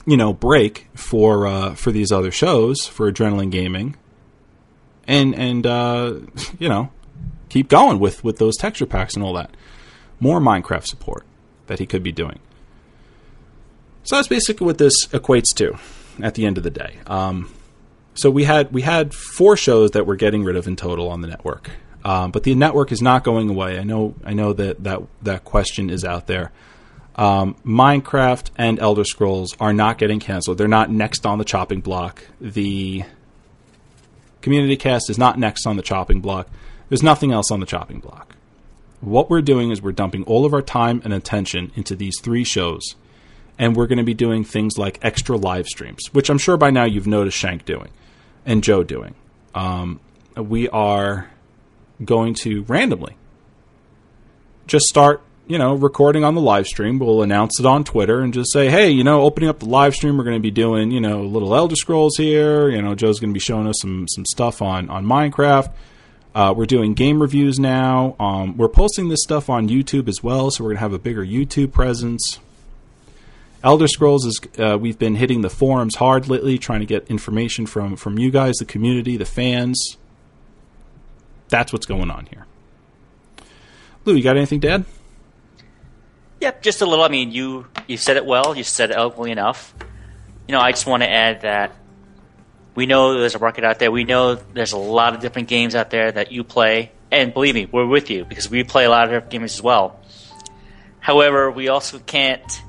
you 0.07 0.17
know, 0.17 0.33
break 0.33 0.89
for 0.95 1.47
uh, 1.47 1.75
for 1.75 1.91
these 1.91 2.13
other 2.13 2.31
shows 2.31 2.87
for 2.87 3.11
Adrenaline 3.11 3.51
Gaming, 3.51 3.97
and 5.07 5.35
and 5.35 5.67
uh, 5.67 6.15
you 6.59 6.69
know, 6.69 6.91
keep 7.49 7.69
going 7.69 7.99
with 7.99 8.23
with 8.23 8.39
those 8.39 8.57
texture 8.57 8.87
packs 8.87 9.15
and 9.15 9.25
all 9.25 9.35
that. 9.35 9.51
More 10.21 10.41
Minecraft 10.41 10.87
support 10.87 11.25
that 11.67 11.79
he 11.79 11.87
could 11.87 12.03
be 12.03 12.13
doing. 12.13 12.39
So 14.03 14.17
that's 14.17 14.29
basically 14.29 14.67
what 14.67 14.79
this 14.79 15.07
equates 15.09 15.55
to 15.57 15.79
at 16.25 16.35
the 16.35 16.47
end 16.47 16.59
of 16.59 16.65
the 16.65 16.71
day. 16.71 16.99
Um, 17.07 17.53
so 18.15 18.31
we 18.31 18.45
had 18.45 18.73
we 18.73 18.83
had 18.83 19.15
four 19.15 19.57
shows 19.57 19.93
that 19.93 20.07
we're 20.07 20.17
getting 20.17 20.45
rid 20.45 20.57
of 20.57 20.67
in 20.67 20.77
total 20.77 21.09
on 21.09 21.21
the 21.21 21.29
network, 21.29 21.71
um, 22.05 22.31
but 22.31 22.43
the 22.43 22.55
network 22.55 22.93
is 22.93 23.01
not 23.01 23.25
going 23.25 23.49
away. 23.49 23.79
I 23.79 23.83
know 23.83 24.15
I 24.25 24.35
know 24.35 24.53
that 24.53 24.83
that 24.85 25.03
that 25.23 25.45
question 25.45 25.91
is 25.91 26.05
out 26.05 26.27
there. 26.27 26.53
Um, 27.17 27.57
Minecraft 27.67 28.51
and 28.57 28.79
Elder 28.79 29.05
Scrolls 29.05 29.57
are 29.61 29.73
not 29.73 29.99
getting 29.99 30.21
canceled. 30.21 30.59
They're 30.59 30.69
not 30.69 30.91
next 30.91 31.27
on 31.27 31.39
the 31.39 31.45
chopping 31.45 31.81
block. 31.81 32.25
The 32.41 33.05
Community 34.41 34.77
Cast 34.77 35.11
is 35.11 35.19
not 35.19 35.39
next 35.39 35.67
on 35.67 35.77
the 35.77 35.83
chopping 35.83 36.21
block. 36.21 36.49
There's 36.89 37.03
nothing 37.03 37.31
else 37.31 37.51
on 37.51 37.61
the 37.61 37.67
chopping 37.67 38.01
block. 38.01 38.37
What 39.01 39.31
we're 39.31 39.43
doing 39.43 39.71
is 39.71 39.83
we're 39.83 39.93
dumping 39.93 40.25
all 40.25 40.45
of 40.45 40.53
our 40.53 40.63
time 40.63 41.01
and 41.05 41.13
attention 41.13 41.73
into 41.75 41.95
these 41.95 42.19
three 42.21 42.45
shows 42.45 42.97
and 43.61 43.77
we're 43.77 43.87
going 43.87 43.99
to 43.99 44.05
be 44.05 44.15
doing 44.15 44.43
things 44.43 44.79
like 44.79 44.99
extra 45.03 45.37
live 45.37 45.67
streams, 45.67 46.07
which 46.15 46.31
I'm 46.31 46.39
sure 46.39 46.57
by 46.57 46.71
now 46.71 46.85
you've 46.85 47.07
noticed 47.07 47.37
Shank 47.37 47.67
doing 47.67 47.91
and 48.47 48.65
Joe 48.65 48.83
doing. 48.83 49.15
Um, 49.55 50.01
we 50.35 50.67
are 50.71 51.31
going 52.03 52.33
to 52.37 52.63
randomly 52.63 53.17
just 54.67 54.87
start, 54.87 55.21
you 55.47 55.59
know, 55.59 55.75
recording 55.75 56.25
on 56.25 56.35
the 56.35 56.41
live 56.41 56.67
stream. 56.67 56.99
We'll 56.99 57.23
announce 57.23 57.61
it 57.61 57.67
on 57.67 57.85
Twitter 57.85 58.21
and 58.21 58.33
just 58.33 58.51
say, 58.51 58.71
hey, 58.71 58.89
you 58.89 59.05
know, 59.05 59.21
opening 59.21 59.51
up 59.51 59.59
the 59.59 59.67
live 59.67 59.95
stream, 59.95 60.17
we're 60.17 60.25
going 60.25 60.37
to 60.37 60.41
be 60.41 60.51
doing, 60.51 60.91
you 60.91 61.01
know, 61.01 61.23
little 61.23 61.55
Elder 61.55 61.77
Scrolls 61.77 62.17
here. 62.17 62.71
You 62.71 62.81
know, 62.81 62.95
Joe's 62.95 63.21
going 63.21 63.31
to 63.31 63.35
be 63.35 63.41
showing 63.41 63.67
us 63.67 63.83
some 63.83 64.09
some 64.09 64.25
stuff 64.25 64.63
on 64.63 64.89
on 64.89 65.05
Minecraft. 65.05 65.71
Uh, 66.35 66.55
we're 66.57 66.65
doing 66.65 66.95
game 66.95 67.21
reviews 67.21 67.59
now. 67.59 68.17
Um, 68.19 68.57
we're 68.57 68.69
posting 68.69 69.09
this 69.09 69.23
stuff 69.23 69.51
on 69.51 69.69
YouTube 69.69 70.09
as 70.09 70.23
well, 70.23 70.51
so 70.51 70.65
we're 70.65 70.71
going 70.71 70.77
to 70.77 70.81
have 70.81 70.93
a 70.95 70.99
bigger 70.99 71.27
YouTube 71.27 71.73
presence. 71.73 72.39
Elder 73.63 73.89
Scrolls 73.89 74.25
is 74.25 74.41
uh, 74.59 74.79
we've 74.81 74.99
been 74.99 75.17
hitting 75.17 75.43
the 75.43 75.51
forums 75.51 75.97
hard 75.97 76.29
lately, 76.29 76.57
trying 76.57 76.81
to 76.81 76.87
get 76.87 77.09
information 77.09 77.67
from 77.67 77.97
from 77.97 78.19
you 78.19 78.31
guys, 78.31 78.57
the 78.57 78.65
community, 78.65 79.17
the 79.17 79.27
fans. 79.27 79.99
That's 81.49 81.73
what's 81.73 81.87
going 81.87 82.11
on 82.11 82.27
here. 82.27 82.47
Lou, 84.05 84.15
you 84.15 84.23
got 84.23 84.37
anything 84.37 84.61
to 84.63 84.71
add? 84.71 84.85
Yep, 86.41 86.63
just 86.63 86.81
a 86.81 86.87
little. 86.87 87.05
I 87.05 87.09
mean, 87.09 87.33
you 87.33 87.67
you 87.87 87.99
said 87.99 88.17
it 88.17 88.25
well. 88.25 88.57
You 88.57 88.65
said 88.65 88.91
it 88.91 88.97
eloquently 88.97 89.31
enough. 89.31 89.75
You 90.49 90.53
know, 90.53 90.61
I 90.61 90.71
just 90.71 90.87
want 90.87 91.03
to 91.03 91.11
add 91.11 91.43
that 91.43 91.77
we 92.75 92.87
know 92.87 93.19
there's 93.19 93.35
a 93.35 93.39
market 93.39 93.63
out 93.63 93.79
there. 93.79 93.91
We 93.91 94.05
know 94.05 94.37
there's 94.37 94.73
a 94.73 94.79
lot 94.79 95.15
of 95.15 95.21
different 95.21 95.49
games 95.49 95.75
out 95.75 95.91
there 95.91 96.11
that 96.11 96.33
you 96.33 96.45
play, 96.45 96.93
and 97.11 97.35
believe 97.35 97.55
me, 97.55 97.67
we're 97.71 97.87
with 97.87 98.09
you 98.09 98.25
because 98.25 98.49
we 98.49 98.65
play 98.65 98.87
a 98.87 98.91
lot 98.91 99.05
of 99.05 99.11
different 99.11 99.31
games 99.31 99.55
as 99.55 99.63
well. 99.63 100.01
However, 100.99 101.51
we 101.51 101.69
also 101.69 101.99
can't 101.99 102.63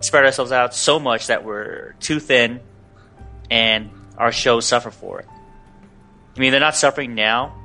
spread 0.00 0.24
ourselves 0.24 0.52
out 0.52 0.74
so 0.74 0.98
much 0.98 1.28
that 1.28 1.44
we're 1.44 1.94
too 2.00 2.20
thin 2.20 2.60
and 3.50 3.90
our 4.16 4.32
shows 4.32 4.66
suffer 4.66 4.90
for 4.90 5.20
it. 5.20 5.28
I 6.36 6.40
mean, 6.40 6.52
they're 6.52 6.60
not 6.60 6.76
suffering 6.76 7.14
now. 7.14 7.56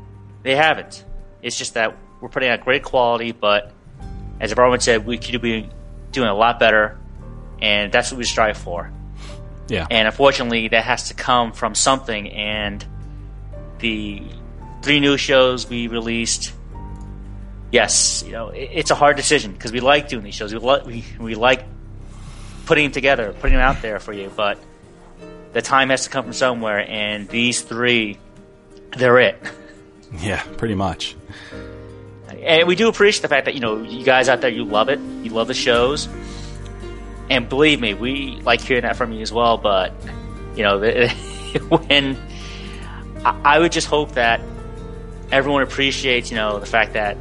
They 0.44 0.56
haven't. 0.56 1.04
It's 1.42 1.58
just 1.58 1.76
that 1.76 1.98
we're 2.22 2.30
putting 2.30 2.50
out 2.50 2.62
great 2.62 2.84
quality, 2.84 3.32
but 3.32 3.72
as 4.40 4.52
everyone 4.52 4.80
said, 4.80 5.06
we 5.06 5.18
could 5.18 5.42
be 5.42 5.70
doing 6.12 6.28
a 6.28 6.36
lot 6.36 6.60
better, 6.60 6.98
and 7.62 7.92
that's 7.92 8.12
what 8.12 8.18
we 8.18 8.24
strive 8.24 8.58
for. 8.58 8.92
Yeah. 9.68 9.88
And 9.90 10.08
unfortunately, 10.08 10.68
that 10.70 10.84
has 10.84 11.10
to 11.10 11.14
come 11.14 11.52
from 11.52 11.76
something, 11.76 12.30
and 12.32 12.86
the 13.80 14.24
three 14.82 15.00
new 15.00 15.18
shows 15.18 15.70
we 15.70 15.88
released 15.88 16.54
yes, 17.72 18.24
you 18.26 18.32
know, 18.32 18.50
it's 18.50 18.92
a 18.92 18.96
hard 18.96 19.18
decision 19.18 19.52
because 19.52 19.72
we 19.72 19.82
like 19.82 20.08
doing 20.08 20.24
these 20.24 20.36
shows. 20.36 20.54
We, 20.54 20.60
lo- 20.60 20.84
we, 20.86 21.04
we 21.20 21.36
like 21.36 21.66
putting 22.66 22.86
them 22.86 22.92
together, 22.92 23.34
putting 23.34 23.58
them 23.58 23.62
out 23.62 23.82
there 23.82 24.00
for 24.00 24.14
you. 24.14 24.32
But 24.36 24.60
the 25.54 25.62
time 25.62 25.90
has 25.90 26.04
to 26.04 26.10
come 26.10 26.26
from 26.26 26.34
somewhere, 26.34 26.86
and 26.88 27.28
these 27.30 27.62
three, 27.62 28.18
they're 28.98 29.20
it. 29.20 29.42
Yeah, 30.20 30.42
pretty 30.58 30.76
much. 30.76 31.14
And 32.42 32.68
we 32.70 32.76
do 32.76 32.88
appreciate 32.88 33.24
the 33.24 33.28
fact 33.28 33.46
that 33.46 33.54
you 33.54 33.60
know 33.60 33.82
you 33.82 34.06
guys 34.06 34.30
out 34.30 34.40
there, 34.40 34.52
you 34.52 34.64
love 34.64 34.88
it, 34.88 35.00
you 35.00 35.32
love 35.32 35.48
the 35.48 35.54
shows, 35.54 36.08
and 37.30 37.50
believe 37.50 37.82
me, 37.82 37.96
we 37.96 38.40
like 38.44 38.62
hearing 38.62 38.84
that 38.84 38.96
from 38.96 39.12
you 39.12 39.22
as 39.22 39.34
well. 39.34 39.58
But 39.58 39.92
you 40.56 40.64
know, 40.64 40.80
when 41.70 42.18
I 43.26 43.60
would 43.60 43.74
just 43.74 43.88
hope 43.88 44.12
that 44.12 44.40
everyone 45.34 45.64
appreciates, 45.64 46.30
you 46.30 46.38
know, 46.38 46.60
the 46.60 46.66
fact 46.66 46.94
that 46.94 47.18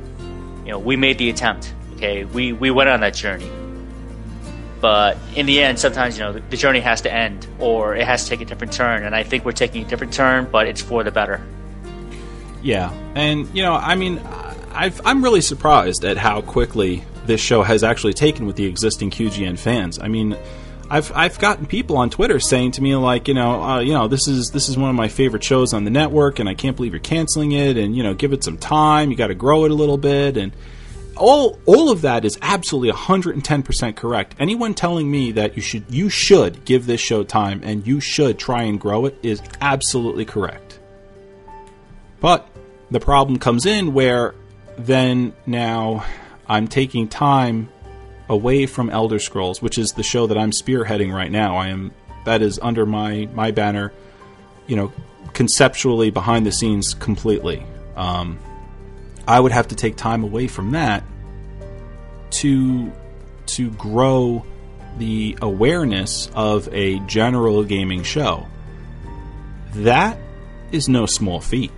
you 0.64 0.70
know 0.70 0.78
we 0.78 0.94
made 0.94 1.18
the 1.18 1.30
attempt. 1.30 1.74
Okay, 1.94 2.24
we 2.26 2.52
we 2.52 2.70
went 2.70 2.90
on 2.90 3.00
that 3.00 3.14
journey 3.14 3.50
but 4.84 5.16
in 5.34 5.46
the 5.46 5.62
end, 5.62 5.78
sometimes 5.78 6.18
you 6.18 6.24
know 6.24 6.34
the, 6.34 6.40
the, 6.40 6.58
journey 6.58 6.80
has 6.80 7.00
to 7.00 7.10
end 7.10 7.46
or 7.58 7.96
it 7.96 8.06
has 8.06 8.24
to 8.24 8.28
take 8.28 8.42
a 8.42 8.44
different 8.44 8.70
turn. 8.70 9.02
And 9.02 9.14
I 9.14 9.22
think 9.22 9.46
we're 9.46 9.52
taking 9.52 9.82
a 9.82 9.88
different 9.88 10.12
turn, 10.12 10.46
but 10.52 10.66
it's 10.66 10.82
for 10.82 11.02
the 11.02 11.10
better. 11.10 11.40
Yeah, 12.62 12.92
and 13.14 13.48
you 13.56 13.62
know, 13.62 13.72
I 13.72 13.94
mean, 13.94 14.18
i 14.74 14.92
am 15.06 15.24
really 15.24 15.40
surprised 15.40 16.04
at 16.04 16.18
how 16.18 16.42
quickly 16.42 17.02
this 17.24 17.40
show 17.40 17.62
has 17.62 17.82
actually 17.82 18.12
taken 18.12 18.44
with 18.44 18.56
the 18.56 18.66
existing 18.66 19.10
QGN 19.10 19.58
fans. 19.58 19.98
I 19.98 20.08
mean. 20.08 20.36
I've 20.90 21.10
I've 21.16 21.38
gotten 21.38 21.64
people 21.64 21.96
on 21.96 22.10
Twitter 22.10 22.38
saying 22.38 22.72
to 22.72 22.82
me 22.82 22.94
like 22.94 23.26
you 23.26 23.32
know 23.32 23.62
uh, 23.62 23.80
you 23.80 23.94
know 23.94 24.06
this 24.06 24.28
is 24.28 24.50
this 24.50 24.68
is 24.68 24.76
one 24.76 24.90
of 24.90 24.94
my 24.94 25.08
favorite 25.08 25.42
shows 25.42 25.72
on 25.72 25.84
the 25.84 25.90
network 25.90 26.40
and 26.40 26.46
I 26.46 26.52
can't 26.52 26.76
believe 26.76 26.92
you're 26.92 27.00
canceling 27.00 27.52
it 27.52 27.78
and 27.78 27.96
you 27.96 28.02
know 28.02 28.12
give 28.12 28.34
it 28.34 28.44
some 28.44 28.58
time 28.58 29.10
you 29.10 29.16
got 29.16 29.28
to 29.28 29.34
grow 29.34 29.64
it 29.64 29.70
a 29.70 29.74
little 29.74 29.96
bit 29.96 30.36
and 30.36 30.52
all 31.16 31.58
all 31.66 31.90
of 31.90 32.02
that 32.02 32.24
is 32.24 32.38
absolutely 32.42 32.92
110% 32.92 33.96
correct. 33.96 34.34
Anyone 34.38 34.74
telling 34.74 35.10
me 35.10 35.32
that 35.32 35.56
you 35.56 35.62
should 35.62 35.84
you 35.88 36.08
should 36.08 36.64
give 36.64 36.86
this 36.86 37.00
show 37.00 37.22
time 37.24 37.60
and 37.64 37.86
you 37.86 38.00
should 38.00 38.38
try 38.38 38.62
and 38.62 38.80
grow 38.80 39.06
it 39.06 39.18
is 39.22 39.42
absolutely 39.60 40.24
correct. 40.24 40.78
But 42.20 42.48
the 42.90 43.00
problem 43.00 43.38
comes 43.38 43.66
in 43.66 43.92
where 43.94 44.34
then 44.78 45.34
now 45.46 46.04
I'm 46.48 46.68
taking 46.68 47.08
time 47.08 47.68
away 48.28 48.66
from 48.66 48.90
Elder 48.90 49.18
Scrolls, 49.18 49.60
which 49.60 49.78
is 49.78 49.92
the 49.92 50.02
show 50.02 50.26
that 50.26 50.38
I'm 50.38 50.50
spearheading 50.50 51.12
right 51.12 51.30
now. 51.30 51.56
I 51.56 51.68
am 51.68 51.92
that 52.24 52.42
is 52.42 52.58
under 52.60 52.86
my 52.86 53.28
my 53.34 53.50
banner, 53.50 53.92
you 54.66 54.76
know, 54.76 54.92
conceptually 55.32 56.10
behind 56.10 56.46
the 56.46 56.52
scenes 56.52 56.94
completely. 56.94 57.64
Um, 57.96 58.38
I 59.26 59.40
would 59.40 59.52
have 59.52 59.68
to 59.68 59.74
take 59.74 59.96
time 59.96 60.22
away 60.22 60.46
from 60.46 60.72
that 60.72 61.04
to 62.30 62.92
to 63.46 63.70
grow 63.72 64.44
the 64.98 65.36
awareness 65.42 66.30
of 66.34 66.68
a 66.72 66.98
general 67.00 67.64
gaming 67.64 68.02
show. 68.02 68.46
That 69.74 70.18
is 70.72 70.88
no 70.88 71.06
small 71.06 71.40
feat. 71.40 71.72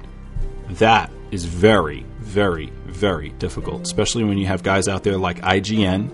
That 0.71 1.11
is 1.31 1.45
very, 1.45 2.05
very, 2.19 2.71
very 2.87 3.31
difficult, 3.31 3.83
especially 3.83 4.25
when 4.25 4.39
you 4.39 4.47
have 4.47 4.63
guys 4.63 4.89
out 4.89 5.03
there 5.03 5.17
like 5.17 5.41
IGN 5.41 6.11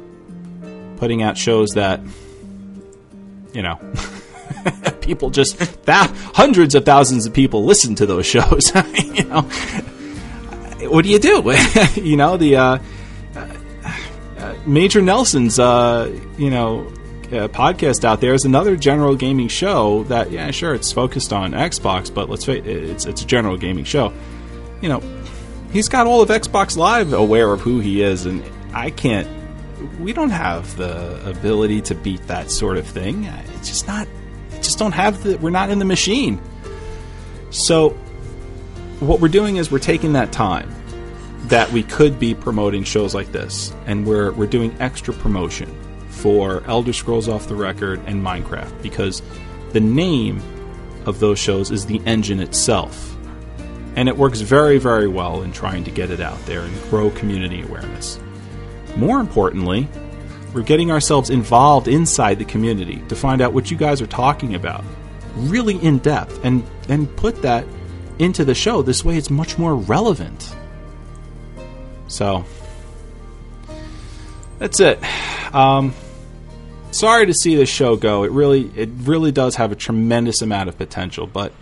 putting 0.98 1.22
out 1.22 1.36
shows 1.36 1.70
that, 1.70 2.00
you 3.52 3.62
know, 3.62 3.80
people 5.00 5.30
just 5.30 5.58
that 5.86 6.10
hundreds 6.34 6.74
of 6.74 6.84
thousands 6.84 7.26
of 7.26 7.32
people 7.34 7.64
listen 7.64 7.94
to 7.96 8.06
those 8.06 8.26
shows. 8.26 8.72
you 9.14 9.24
know, 9.24 9.48
what 10.88 11.04
do 11.04 11.10
you 11.10 11.18
do? 11.18 11.42
you 11.94 12.16
know, 12.16 12.36
the 12.36 12.56
uh, 12.56 12.78
uh, 13.34 14.54
Major 14.66 15.00
Nelson's, 15.00 15.58
uh, 15.58 16.10
you 16.36 16.50
know, 16.50 16.86
uh, 17.26 17.48
podcast 17.48 18.04
out 18.04 18.20
there 18.20 18.34
is 18.34 18.44
another 18.44 18.76
general 18.76 19.16
gaming 19.16 19.48
show 19.48 20.04
that, 20.04 20.30
yeah, 20.30 20.50
sure, 20.50 20.74
it's 20.74 20.92
focused 20.92 21.32
on 21.32 21.52
Xbox, 21.52 22.12
but 22.12 22.28
let's 22.28 22.44
face 22.44 22.64
it, 22.64 22.68
it's, 22.68 23.06
it's 23.06 23.22
a 23.22 23.26
general 23.26 23.56
gaming 23.56 23.84
show. 23.84 24.12
You 24.82 24.88
know, 24.88 25.02
he's 25.72 25.88
got 25.88 26.06
all 26.06 26.20
of 26.20 26.28
Xbox 26.28 26.76
Live 26.76 27.12
aware 27.12 27.52
of 27.52 27.60
who 27.60 27.80
he 27.80 28.02
is, 28.02 28.26
and 28.26 28.42
I 28.74 28.90
can't. 28.90 29.28
We 29.98 30.12
don't 30.12 30.30
have 30.30 30.76
the 30.76 31.28
ability 31.28 31.80
to 31.82 31.94
beat 31.94 32.26
that 32.26 32.50
sort 32.50 32.76
of 32.76 32.86
thing. 32.86 33.24
It's 33.56 33.68
just 33.68 33.86
not. 33.86 34.06
Just 34.56 34.78
don't 34.78 34.92
have 34.92 35.22
the. 35.22 35.38
We're 35.38 35.50
not 35.50 35.70
in 35.70 35.78
the 35.78 35.84
machine. 35.84 36.40
So, 37.50 37.96
what 39.06 39.20
we're 39.20 39.28
doing 39.28 39.56
is 39.56 39.70
we're 39.70 39.78
taking 39.78 40.12
that 40.14 40.32
time 40.32 40.70
that 41.48 41.70
we 41.72 41.82
could 41.82 42.18
be 42.18 42.34
promoting 42.34 42.84
shows 42.84 43.14
like 43.14 43.32
this, 43.32 43.72
and 43.86 44.06
we're 44.06 44.32
we're 44.32 44.46
doing 44.46 44.74
extra 44.80 45.12
promotion 45.12 45.68
for 46.08 46.62
Elder 46.66 46.92
Scrolls 46.92 47.28
Off 47.28 47.48
the 47.48 47.54
Record 47.56 48.00
and 48.06 48.24
Minecraft 48.24 48.80
because 48.82 49.22
the 49.72 49.80
name 49.80 50.40
of 51.04 51.18
those 51.18 51.38
shows 51.38 51.70
is 51.70 51.86
the 51.86 52.00
engine 52.06 52.40
itself. 52.40 53.08
and 53.96 54.08
it 54.08 54.16
works 54.16 54.40
very, 54.40 54.78
very 54.78 55.06
well 55.06 55.42
in 55.42 55.52
trying 55.52 55.84
to 55.84 55.90
get 55.90 56.10
it 56.10 56.20
out 56.20 56.38
there 56.46 56.62
and 56.62 56.82
grow 56.90 57.10
community 57.10 57.60
awareness. 57.62 58.18
More 58.96 59.20
importantly, 59.20 59.86
we're 60.54 60.62
getting 60.62 60.90
ourselves 60.90 61.28
involved 61.28 61.88
inside 61.88 62.38
the 62.38 62.44
community 62.46 63.02
to 63.08 63.14
find 63.16 63.42
out 63.42 63.52
what 63.52 63.70
you 63.70 63.76
guys 63.76 64.00
are 64.00 64.06
talking 64.06 64.54
about, 64.54 64.82
really 65.36 65.76
in 65.82 65.98
depth, 65.98 66.42
and 66.44 66.64
and 66.88 67.14
put 67.16 67.42
that 67.42 67.66
into 68.18 68.44
the 68.44 68.54
show. 68.54 68.82
This 68.82 69.04
way, 69.04 69.16
it's 69.16 69.30
much 69.30 69.58
more 69.58 69.74
relevant. 69.74 70.54
So 72.08 72.44
that's 74.58 74.80
it. 74.80 75.02
Um, 75.54 75.94
sorry 76.90 77.26
to 77.26 77.34
see 77.34 77.54
this 77.54 77.68
show 77.68 77.96
go. 77.96 78.24
It 78.24 78.30
really, 78.30 78.70
it 78.76 78.90
really 79.02 79.32
does 79.32 79.56
have 79.56 79.72
a 79.72 79.76
tremendous 79.76 80.42
amount 80.42 80.68
of 80.68 80.78
potential, 80.78 81.26
but 81.26 81.52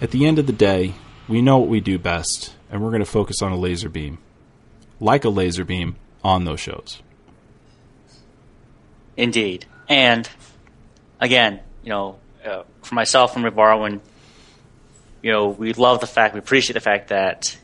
at 0.00 0.10
the 0.10 0.26
end 0.26 0.38
of 0.38 0.46
the 0.46 0.52
day, 0.52 0.94
we 1.26 1.42
know 1.42 1.58
what 1.58 1.68
we 1.68 1.80
do 1.80 1.98
best, 1.98 2.54
and 2.70 2.82
we're 2.82 2.90
going 2.90 3.00
to 3.00 3.06
focus 3.06 3.42
on 3.42 3.52
a 3.52 3.56
laser 3.56 3.88
beam, 3.88 4.18
like 5.00 5.24
a 5.24 5.28
laser 5.28 5.64
beam, 5.64 5.96
on 6.22 6.44
those 6.44 6.60
shows. 6.60 7.02
Indeed. 9.16 9.66
And 9.88 10.28
again, 11.20 11.60
you 11.82 11.90
know, 11.90 12.18
uh, 12.44 12.62
for 12.82 12.94
myself 12.94 13.34
and 13.34 13.44
Rick 13.44 13.54
you 15.22 15.32
know, 15.32 15.48
we 15.48 15.72
love 15.72 16.00
the 16.00 16.06
fact, 16.06 16.34
we 16.34 16.40
appreciate 16.40 16.74
the 16.74 16.80
fact 16.80 17.08
that 17.08 17.56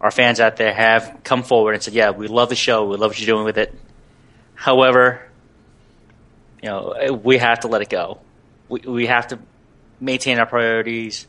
our 0.00 0.10
fans 0.10 0.40
out 0.40 0.56
there 0.56 0.74
have 0.74 1.20
come 1.24 1.42
forward 1.42 1.74
and 1.74 1.82
said, 1.82 1.94
yeah, 1.94 2.10
we 2.10 2.28
love 2.28 2.48
the 2.48 2.56
show, 2.56 2.86
we 2.86 2.96
love 2.96 3.10
what 3.10 3.20
you're 3.20 3.26
doing 3.26 3.44
with 3.44 3.58
it. 3.58 3.74
However, 4.54 5.22
you 6.62 6.68
know, 6.68 7.20
we 7.22 7.38
have 7.38 7.60
to 7.60 7.68
let 7.68 7.82
it 7.82 7.88
go. 7.88 8.20
We, 8.68 8.80
we 8.80 9.06
have 9.06 9.28
to 9.28 9.38
maintain 10.00 10.38
our 10.38 10.46
priorities 10.46 11.26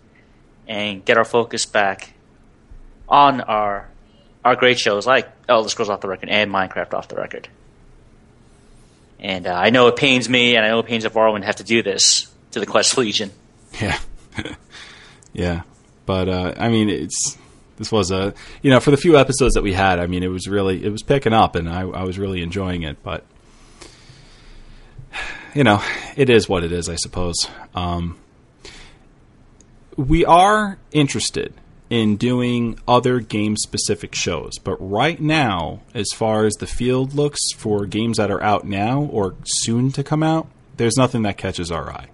and 0.68 1.04
get 1.04 1.18
our 1.18 1.26
focus 1.26 1.66
back 1.66 2.14
on 3.08 3.42
our 3.42 3.88
our 4.44 4.56
great 4.56 4.80
shows 4.80 5.06
like 5.06 5.30
Elder 5.50 5.70
Scrolls 5.70 5.90
Off 5.90 6.02
the 6.02 6.08
Record 6.08 6.30
and 6.30 6.52
Minecraft 6.52 6.94
Off 6.94 7.08
the 7.08 7.16
Record. 7.16 7.50
And 9.20 9.48
uh, 9.48 9.54
I 9.54 9.72
know 9.72 9.88
it 9.88 9.96
pains 9.96 10.30
me, 10.30 10.56
and 10.56 10.66
I 10.66 10.70
know 10.70 10.80
it 10.80 10.86
pains 10.86 11.04
Varwin 11.04 11.40
to 11.40 11.46
have 11.46 11.58
to 11.58 11.64
do 11.64 11.82
this 11.82 12.32
to 12.52 12.60
the 12.60 12.66
Quest 12.66 12.98
Legion. 12.98 13.32
Yeah, 13.82 14.00
yeah, 15.38 15.62
but 16.06 16.28
uh, 16.28 16.54
I 16.58 16.68
mean, 16.68 16.90
it's 16.90 17.38
this 17.78 17.92
was 17.92 18.12
a 18.12 18.34
you 18.62 18.72
know 18.72 18.82
for 18.82 18.92
the 18.92 18.98
few 18.98 19.18
episodes 19.18 19.54
that 19.54 19.62
we 19.62 19.72
had, 19.72 20.00
I 20.00 20.08
mean, 20.08 20.24
it 20.24 20.28
was 20.28 20.50
really 20.50 20.84
it 20.84 20.92
was 20.92 21.04
picking 21.04 21.32
up, 21.32 21.56
and 21.56 21.70
I, 21.70 21.82
I 21.82 22.04
was 22.04 22.20
really 22.20 22.42
enjoying 22.42 22.84
it. 22.84 23.02
But 23.04 23.24
you 25.54 25.64
know, 25.64 25.82
it 26.18 26.30
is 26.30 26.50
what 26.50 26.64
it 26.64 26.72
is, 26.72 26.90
I 26.90 26.96
suppose. 26.96 27.48
Um, 27.76 28.18
we 29.96 30.26
are 30.26 30.78
interested 30.92 31.54
in 31.90 32.18
doing 32.18 32.80
other 32.88 33.20
game 33.20 33.56
specific 33.56 34.14
shows. 34.14 34.58
But 34.58 34.76
right 34.80 35.20
now, 35.22 35.82
as 35.94 36.10
far 36.14 36.46
as 36.46 36.56
the 36.56 36.68
field 36.68 37.14
looks 37.14 37.40
for 37.56 37.86
games 37.86 38.18
that 38.18 38.30
are 38.30 38.44
out 38.44 38.66
now 38.66 39.04
or 39.04 39.36
soon 39.46 39.92
to 39.94 40.04
come 40.04 40.24
out, 40.24 40.48
there's 40.76 40.98
nothing 40.98 41.22
that 41.24 41.38
catches 41.38 41.72
our 41.72 41.90
eye. 41.92 42.08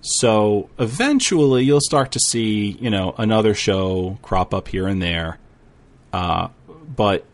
So 0.00 0.70
eventually, 0.78 1.64
you'll 1.64 1.80
start 1.80 2.12
to 2.12 2.20
see, 2.20 2.76
you 2.80 2.90
know, 2.90 3.14
another 3.18 3.54
show 3.54 4.18
crop 4.22 4.54
up 4.54 4.68
here 4.68 4.86
and 4.86 5.02
there. 5.02 5.38
Uh, 6.12 6.48
but 6.94 7.24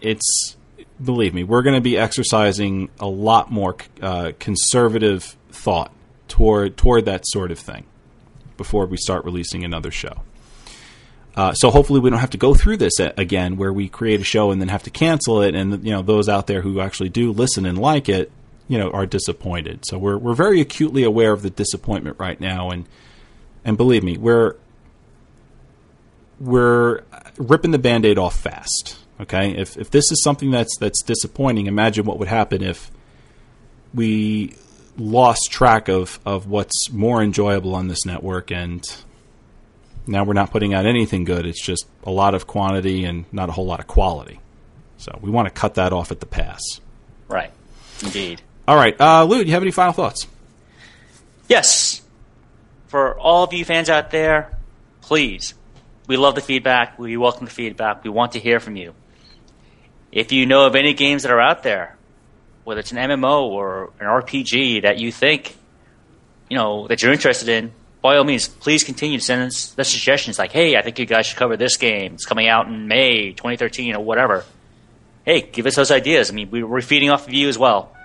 it's, 0.00 0.56
believe 1.02 1.34
me, 1.34 1.42
we're 1.42 1.62
going 1.62 1.74
to 1.74 1.80
be 1.80 1.96
exercising 1.96 2.90
a 3.00 3.06
lot 3.06 3.50
more 3.50 3.76
uh, 4.00 4.32
conservative 4.38 5.36
thought 5.50 5.92
toward 6.28 6.76
toward 6.76 7.06
that 7.06 7.26
sort 7.26 7.50
of 7.50 7.58
thing 7.58 7.84
before 8.56 8.86
we 8.86 8.96
start 8.96 9.24
releasing 9.24 9.64
another 9.64 9.90
show. 9.90 10.22
Uh, 11.34 11.54
so 11.54 11.70
hopefully 11.70 12.00
we 12.00 12.10
don't 12.10 12.18
have 12.18 12.30
to 12.30 12.38
go 12.38 12.54
through 12.54 12.76
this 12.76 12.98
again, 13.00 13.56
where 13.56 13.72
we 13.72 13.88
create 13.88 14.20
a 14.20 14.24
show 14.24 14.50
and 14.50 14.60
then 14.60 14.68
have 14.68 14.82
to 14.82 14.90
cancel 14.90 15.42
it, 15.42 15.54
and 15.54 15.84
you 15.84 15.90
know 15.90 16.02
those 16.02 16.28
out 16.28 16.46
there 16.46 16.60
who 16.60 16.80
actually 16.80 17.08
do 17.08 17.32
listen 17.32 17.64
and 17.64 17.78
like 17.78 18.08
it, 18.08 18.30
you 18.70 18.78
know, 18.78 18.88
are 18.92 19.04
disappointed. 19.04 19.84
So 19.84 19.98
we're 19.98 20.16
we're 20.16 20.34
very 20.34 20.60
acutely 20.60 21.02
aware 21.02 21.32
of 21.32 21.42
the 21.42 21.50
disappointment 21.50 22.20
right 22.20 22.40
now, 22.40 22.70
and 22.70 22.86
and 23.64 23.76
believe 23.76 24.04
me, 24.04 24.16
we're 24.16 24.54
we're 26.38 27.02
ripping 27.36 27.72
the 27.72 27.80
band-aid 27.80 28.16
off 28.16 28.38
fast. 28.38 28.96
Okay, 29.20 29.56
if 29.56 29.76
if 29.76 29.90
this 29.90 30.12
is 30.12 30.22
something 30.22 30.52
that's 30.52 30.78
that's 30.78 31.02
disappointing, 31.02 31.66
imagine 31.66 32.06
what 32.06 32.20
would 32.20 32.28
happen 32.28 32.62
if 32.62 32.92
we 33.92 34.54
lost 34.96 35.50
track 35.50 35.88
of 35.88 36.20
of 36.24 36.46
what's 36.46 36.92
more 36.92 37.24
enjoyable 37.24 37.74
on 37.74 37.88
this 37.88 38.06
network 38.06 38.52
and 38.52 38.84
now 40.06 40.22
we're 40.22 40.32
not 40.32 40.52
putting 40.52 40.74
out 40.74 40.86
anything 40.86 41.24
good. 41.24 41.44
It's 41.44 41.60
just 41.60 41.86
a 42.04 42.10
lot 42.10 42.34
of 42.34 42.46
quantity 42.46 43.04
and 43.04 43.24
not 43.32 43.48
a 43.48 43.52
whole 43.52 43.66
lot 43.66 43.80
of 43.80 43.86
quality. 43.88 44.38
So 44.98 45.18
we 45.20 45.30
want 45.30 45.46
to 45.46 45.50
cut 45.50 45.74
that 45.74 45.92
off 45.92 46.12
at 46.12 46.20
the 46.20 46.26
pass. 46.26 46.60
Right. 47.28 47.52
Indeed. 48.02 48.42
All 48.70 48.76
right. 48.76 48.94
Uh, 49.00 49.24
Lou, 49.24 49.42
do 49.42 49.46
you 49.48 49.54
have 49.54 49.64
any 49.64 49.72
final 49.72 49.92
thoughts? 49.92 50.28
Yes. 51.48 52.02
For 52.86 53.18
all 53.18 53.42
of 53.42 53.52
you 53.52 53.64
fans 53.64 53.90
out 53.90 54.12
there, 54.12 54.56
please, 55.00 55.54
we 56.06 56.16
love 56.16 56.36
the 56.36 56.40
feedback. 56.40 56.96
We 56.96 57.16
welcome 57.16 57.46
the 57.46 57.50
feedback. 57.50 58.04
We 58.04 58.10
want 58.10 58.30
to 58.34 58.38
hear 58.38 58.60
from 58.60 58.76
you. 58.76 58.94
If 60.12 60.30
you 60.30 60.46
know 60.46 60.66
of 60.66 60.76
any 60.76 60.94
games 60.94 61.24
that 61.24 61.32
are 61.32 61.40
out 61.40 61.64
there, 61.64 61.96
whether 62.62 62.78
it's 62.78 62.92
an 62.92 62.98
MMO 62.98 63.42
or 63.48 63.90
an 63.98 64.06
RPG 64.06 64.82
that 64.82 64.98
you 64.98 65.10
think, 65.10 65.56
you 66.48 66.56
know, 66.56 66.86
that 66.86 67.02
you're 67.02 67.12
interested 67.12 67.48
in, 67.48 67.72
by 68.02 68.18
all 68.18 68.22
means, 68.22 68.46
please 68.46 68.84
continue 68.84 69.18
to 69.18 69.24
send 69.24 69.42
us 69.42 69.72
the 69.72 69.82
suggestions 69.82 70.38
like, 70.38 70.52
hey, 70.52 70.76
I 70.76 70.82
think 70.82 70.96
you 71.00 71.06
guys 71.06 71.26
should 71.26 71.38
cover 71.38 71.56
this 71.56 71.76
game. 71.76 72.14
It's 72.14 72.24
coming 72.24 72.46
out 72.46 72.68
in 72.68 72.86
May 72.86 73.32
2013 73.32 73.96
or 73.96 74.04
whatever. 74.04 74.44
Hey, 75.24 75.40
give 75.40 75.66
us 75.66 75.74
those 75.74 75.90
ideas. 75.90 76.30
I 76.30 76.34
mean, 76.34 76.52
we're 76.52 76.80
feeding 76.82 77.10
off 77.10 77.26
of 77.26 77.34
you 77.34 77.48
as 77.48 77.58
well. 77.58 77.96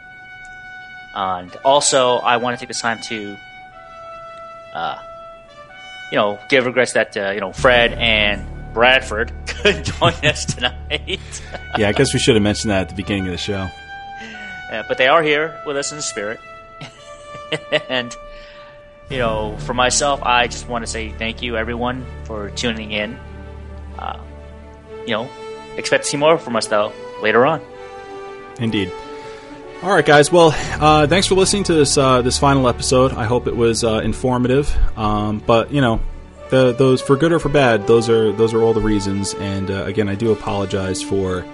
And 1.16 1.56
also, 1.64 2.18
I 2.18 2.38
want 2.38 2.58
to 2.58 2.60
take 2.60 2.68
this 2.68 2.82
time 2.82 3.00
to, 3.04 3.38
uh, 4.74 5.00
you 6.12 6.18
know, 6.18 6.40
give 6.50 6.66
regrets 6.66 6.94
that, 6.94 7.16
uh, 7.16 7.32
you 7.32 7.40
know, 7.40 7.54
Fred 7.54 7.94
and 7.94 8.46
Bradford 8.74 9.32
couldn't 9.48 9.86
join 9.86 10.14
us 10.26 10.46
tonight. 10.46 11.20
yeah, 11.78 11.88
I 11.88 11.94
guess 11.94 12.14
we 12.14 12.20
should 12.20 12.36
have 12.36 12.44
mentioned 12.44 12.72
that 12.72 12.82
at 12.82 12.90
the 12.90 12.96
beginning 12.96 13.26
of 13.26 13.32
the 13.32 13.38
show. 13.38 13.70
But 14.90 14.98
they 14.98 15.08
are 15.08 15.24
here 15.24 15.58
with 15.66 15.78
us 15.78 15.94
in 15.94 16.02
spirit. 16.02 16.40
and 17.90 18.16
you 19.10 19.18
know, 19.18 19.56
for 19.60 19.74
myself, 19.74 20.22
I 20.24 20.48
just 20.48 20.68
want 20.68 20.86
to 20.86 20.92
say 20.92 21.12
thank 21.12 21.42
you, 21.42 21.58
everyone, 21.58 22.06
for 22.24 22.50
tuning 22.52 22.92
in. 22.92 23.18
Uh, 23.98 24.20
you 25.06 25.12
know, 25.12 25.30
expect 25.78 26.06
to 26.06 26.10
see 26.10 26.18
more 26.18 26.38
from 26.38 26.56
us, 26.56 26.68
though, 26.68 26.92
later 27.22 27.46
on. 27.46 27.62
Indeed. 28.60 28.92
All 29.84 29.92
right, 29.92 30.06
guys. 30.06 30.32
Well, 30.32 30.56
uh, 30.82 31.06
thanks 31.06 31.28
for 31.28 31.36
listening 31.36 31.66
to 31.66 31.74
this 31.74 31.98
uh, 31.98 32.22
this 32.22 32.40
final 32.40 32.68
episode. 32.68 33.12
I 33.12 33.26
hope 33.26 33.46
it 33.46 33.56
was 33.56 33.84
uh, 33.84 34.00
informative. 34.04 34.76
Um, 34.98 35.40
but 35.46 35.72
you 35.72 35.82
know, 35.82 36.00
the, 36.50 36.72
those 36.72 37.02
for 37.02 37.16
good 37.16 37.32
or 37.32 37.40
for 37.40 37.50
bad, 37.50 37.86
those 37.86 38.10
are 38.10 38.32
those 38.32 38.54
are 38.54 38.64
all 38.64 38.74
the 38.74 38.82
reasons. 38.82 39.36
And 39.36 39.70
uh, 39.70 39.84
again, 39.84 40.08
I 40.08 40.16
do 40.16 40.32
apologize 40.32 41.04
for 41.04 41.46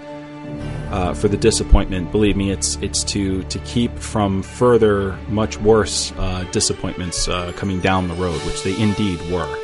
uh, 0.92 1.14
for 1.14 1.28
the 1.28 1.36
disappointment. 1.36 2.12
Believe 2.12 2.38
me, 2.38 2.52
it's 2.52 2.76
it's 2.78 3.04
to 3.06 3.44
to 3.44 3.60
keep 3.60 3.98
from 3.98 4.44
further, 4.44 5.18
much 5.28 5.58
worse 5.58 6.14
uh, 6.18 6.46
disappointments 6.52 7.26
coming 7.56 7.82
down 7.82 8.08
the 8.08 8.16
road, 8.16 8.40
which 8.44 8.64
they 8.64 8.80
indeed 8.80 9.20
were. 9.32 9.58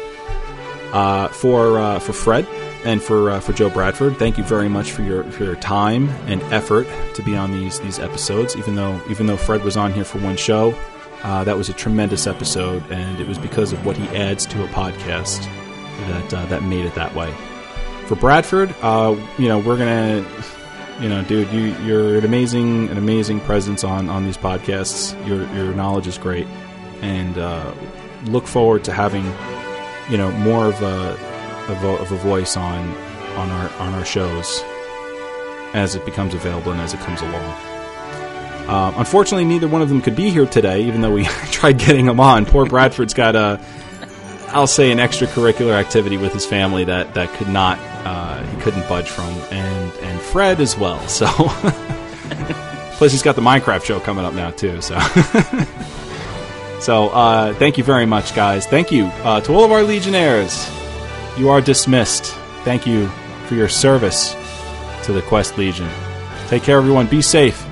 For 1.32 2.00
for 2.00 2.14
Fred 2.14 2.46
and 2.88 3.04
for 3.04 3.32
uh, 3.32 3.40
for 3.42 3.52
Joe 3.52 3.70
Bradford, 3.70 4.18
thank 4.18 4.38
you 4.38 4.46
very 4.46 4.70
much 4.70 4.94
for 4.94 5.02
your 5.02 5.26
for 5.26 5.44
your 5.44 5.58
time 5.58 6.08
and 6.26 6.42
effort 6.54 6.88
to 7.16 7.22
be 7.22 7.36
on 7.36 7.52
these 7.52 7.82
these 7.82 8.00
episodes. 8.00 8.56
Even 8.56 8.76
though 8.76 9.02
even 9.10 9.28
though 9.28 9.36
Fred 9.36 9.62
was 9.64 9.76
on 9.76 9.92
here 9.92 10.06
for 10.06 10.20
one 10.20 10.38
show, 10.38 10.74
that 11.22 11.58
was 11.58 11.68
a 11.68 11.74
tremendous 11.74 12.28
episode, 12.28 12.82
and 12.90 13.20
it 13.20 13.28
was 13.28 13.38
because 13.38 13.74
of 13.74 13.86
what 13.86 13.98
he 13.98 14.08
adds 14.16 14.46
to 14.46 14.64
a 14.64 14.68
podcast 14.70 15.44
that 16.30 16.50
that 16.50 16.64
made 16.64 16.86
it 16.86 16.96
that 16.96 17.14
way. 17.14 17.34
For 18.06 18.16
Bradford, 18.16 18.70
you 19.38 19.50
know, 19.50 19.60
we're 19.60 19.78
gonna 19.78 20.26
you 21.02 21.10
know, 21.10 21.24
dude, 21.26 21.52
you 21.52 21.76
you're 21.84 22.18
an 22.18 22.26
amazing 22.26 22.88
an 22.90 22.98
amazing 22.98 23.42
presence 23.42 23.84
on 23.84 24.08
on 24.08 24.24
these 24.24 24.38
podcasts. 24.38 25.14
Your 25.28 25.46
your 25.54 25.76
knowledge 25.76 26.08
is 26.08 26.18
great, 26.18 26.48
and 27.02 27.38
uh, 27.38 27.74
look 28.28 28.48
forward 28.48 28.86
to 28.86 28.94
having 28.94 29.26
you 30.10 30.18
know 30.18 30.32
more 30.32 30.68
of 30.68 30.82
a 30.82 31.37
of 31.70 31.84
a, 31.84 31.88
of 31.88 32.12
a 32.12 32.18
voice 32.18 32.58
on 32.58 32.96
on 33.36 33.50
our 33.52 33.70
on 33.80 33.94
our 33.94 34.06
shows 34.06 34.64
as 35.74 35.96
it 35.96 36.06
becomes 36.06 36.34
available 36.34 36.72
and 36.72 36.82
as 36.82 36.94
it 36.94 37.00
comes 37.02 37.22
along. 37.22 37.56
Uh, 38.68 38.94
unfortunately, 38.98 39.46
neither 39.46 39.68
one 39.68 39.82
of 39.82 39.88
them 39.88 40.02
could 40.02 40.16
be 40.16 40.30
here 40.30 40.46
today, 40.46 40.84
even 40.84 41.02
though 41.02 41.14
we 41.14 41.24
tried 41.52 41.78
getting 41.78 42.06
them 42.06 42.20
on. 42.20 42.46
Poor 42.46 42.66
Bradford's 42.66 43.14
got 43.14 43.36
a, 43.36 43.62
I'll 44.50 44.68
say, 44.68 44.92
an 44.92 44.98
extracurricular 44.98 45.74
activity 45.74 46.18
with 46.18 46.34
his 46.34 46.46
family 46.46 46.84
that 46.84 47.14
that 47.14 47.34
could 47.36 47.48
not 47.48 47.80
uh, 48.06 48.44
he 48.46 48.62
couldn't 48.62 48.88
budge 48.90 49.10
from, 49.10 49.30
and 49.52 49.92
and 50.02 50.20
Fred 50.20 50.60
as 50.60 50.78
well. 50.78 51.00
So, 51.08 51.28
plus 52.98 53.12
he's 53.12 53.24
got 53.24 53.36
the 53.36 53.42
Minecraft 53.42 53.86
show 53.86 54.00
coming 54.00 54.26
up 54.26 54.34
now 54.34 54.52
too. 54.52 54.82
So, 54.82 55.00
so 56.82 57.10
uh, 57.10 57.54
thank 57.56 57.78
you 57.78 57.84
very 57.86 58.06
much, 58.06 58.36
guys. 58.36 58.68
Thank 58.68 58.92
you 58.92 59.06
uh, 59.24 59.42
to 59.42 59.54
all 59.54 59.64
of 59.64 59.72
our 59.72 59.84
Legionnaires. 59.84 60.77
You 61.38 61.50
are 61.50 61.62
dismissed. 61.62 62.34
Thank 62.64 62.88
you 62.88 63.08
for 63.48 63.56
your 63.56 63.70
service 63.70 64.36
to 65.04 65.14
the 65.14 65.22
Quest 65.22 65.58
Legion. 65.58 65.90
Take 66.48 66.64
care, 66.64 66.78
everyone. 66.78 67.08
Be 67.08 67.22
safe, 67.22 67.66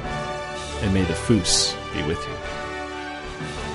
and 0.81 0.93
may 0.93 1.03
the 1.03 1.13
Foos 1.13 1.75
be 1.93 2.03
with 2.03 2.23
you. 2.25 2.33
You? 2.33 3.74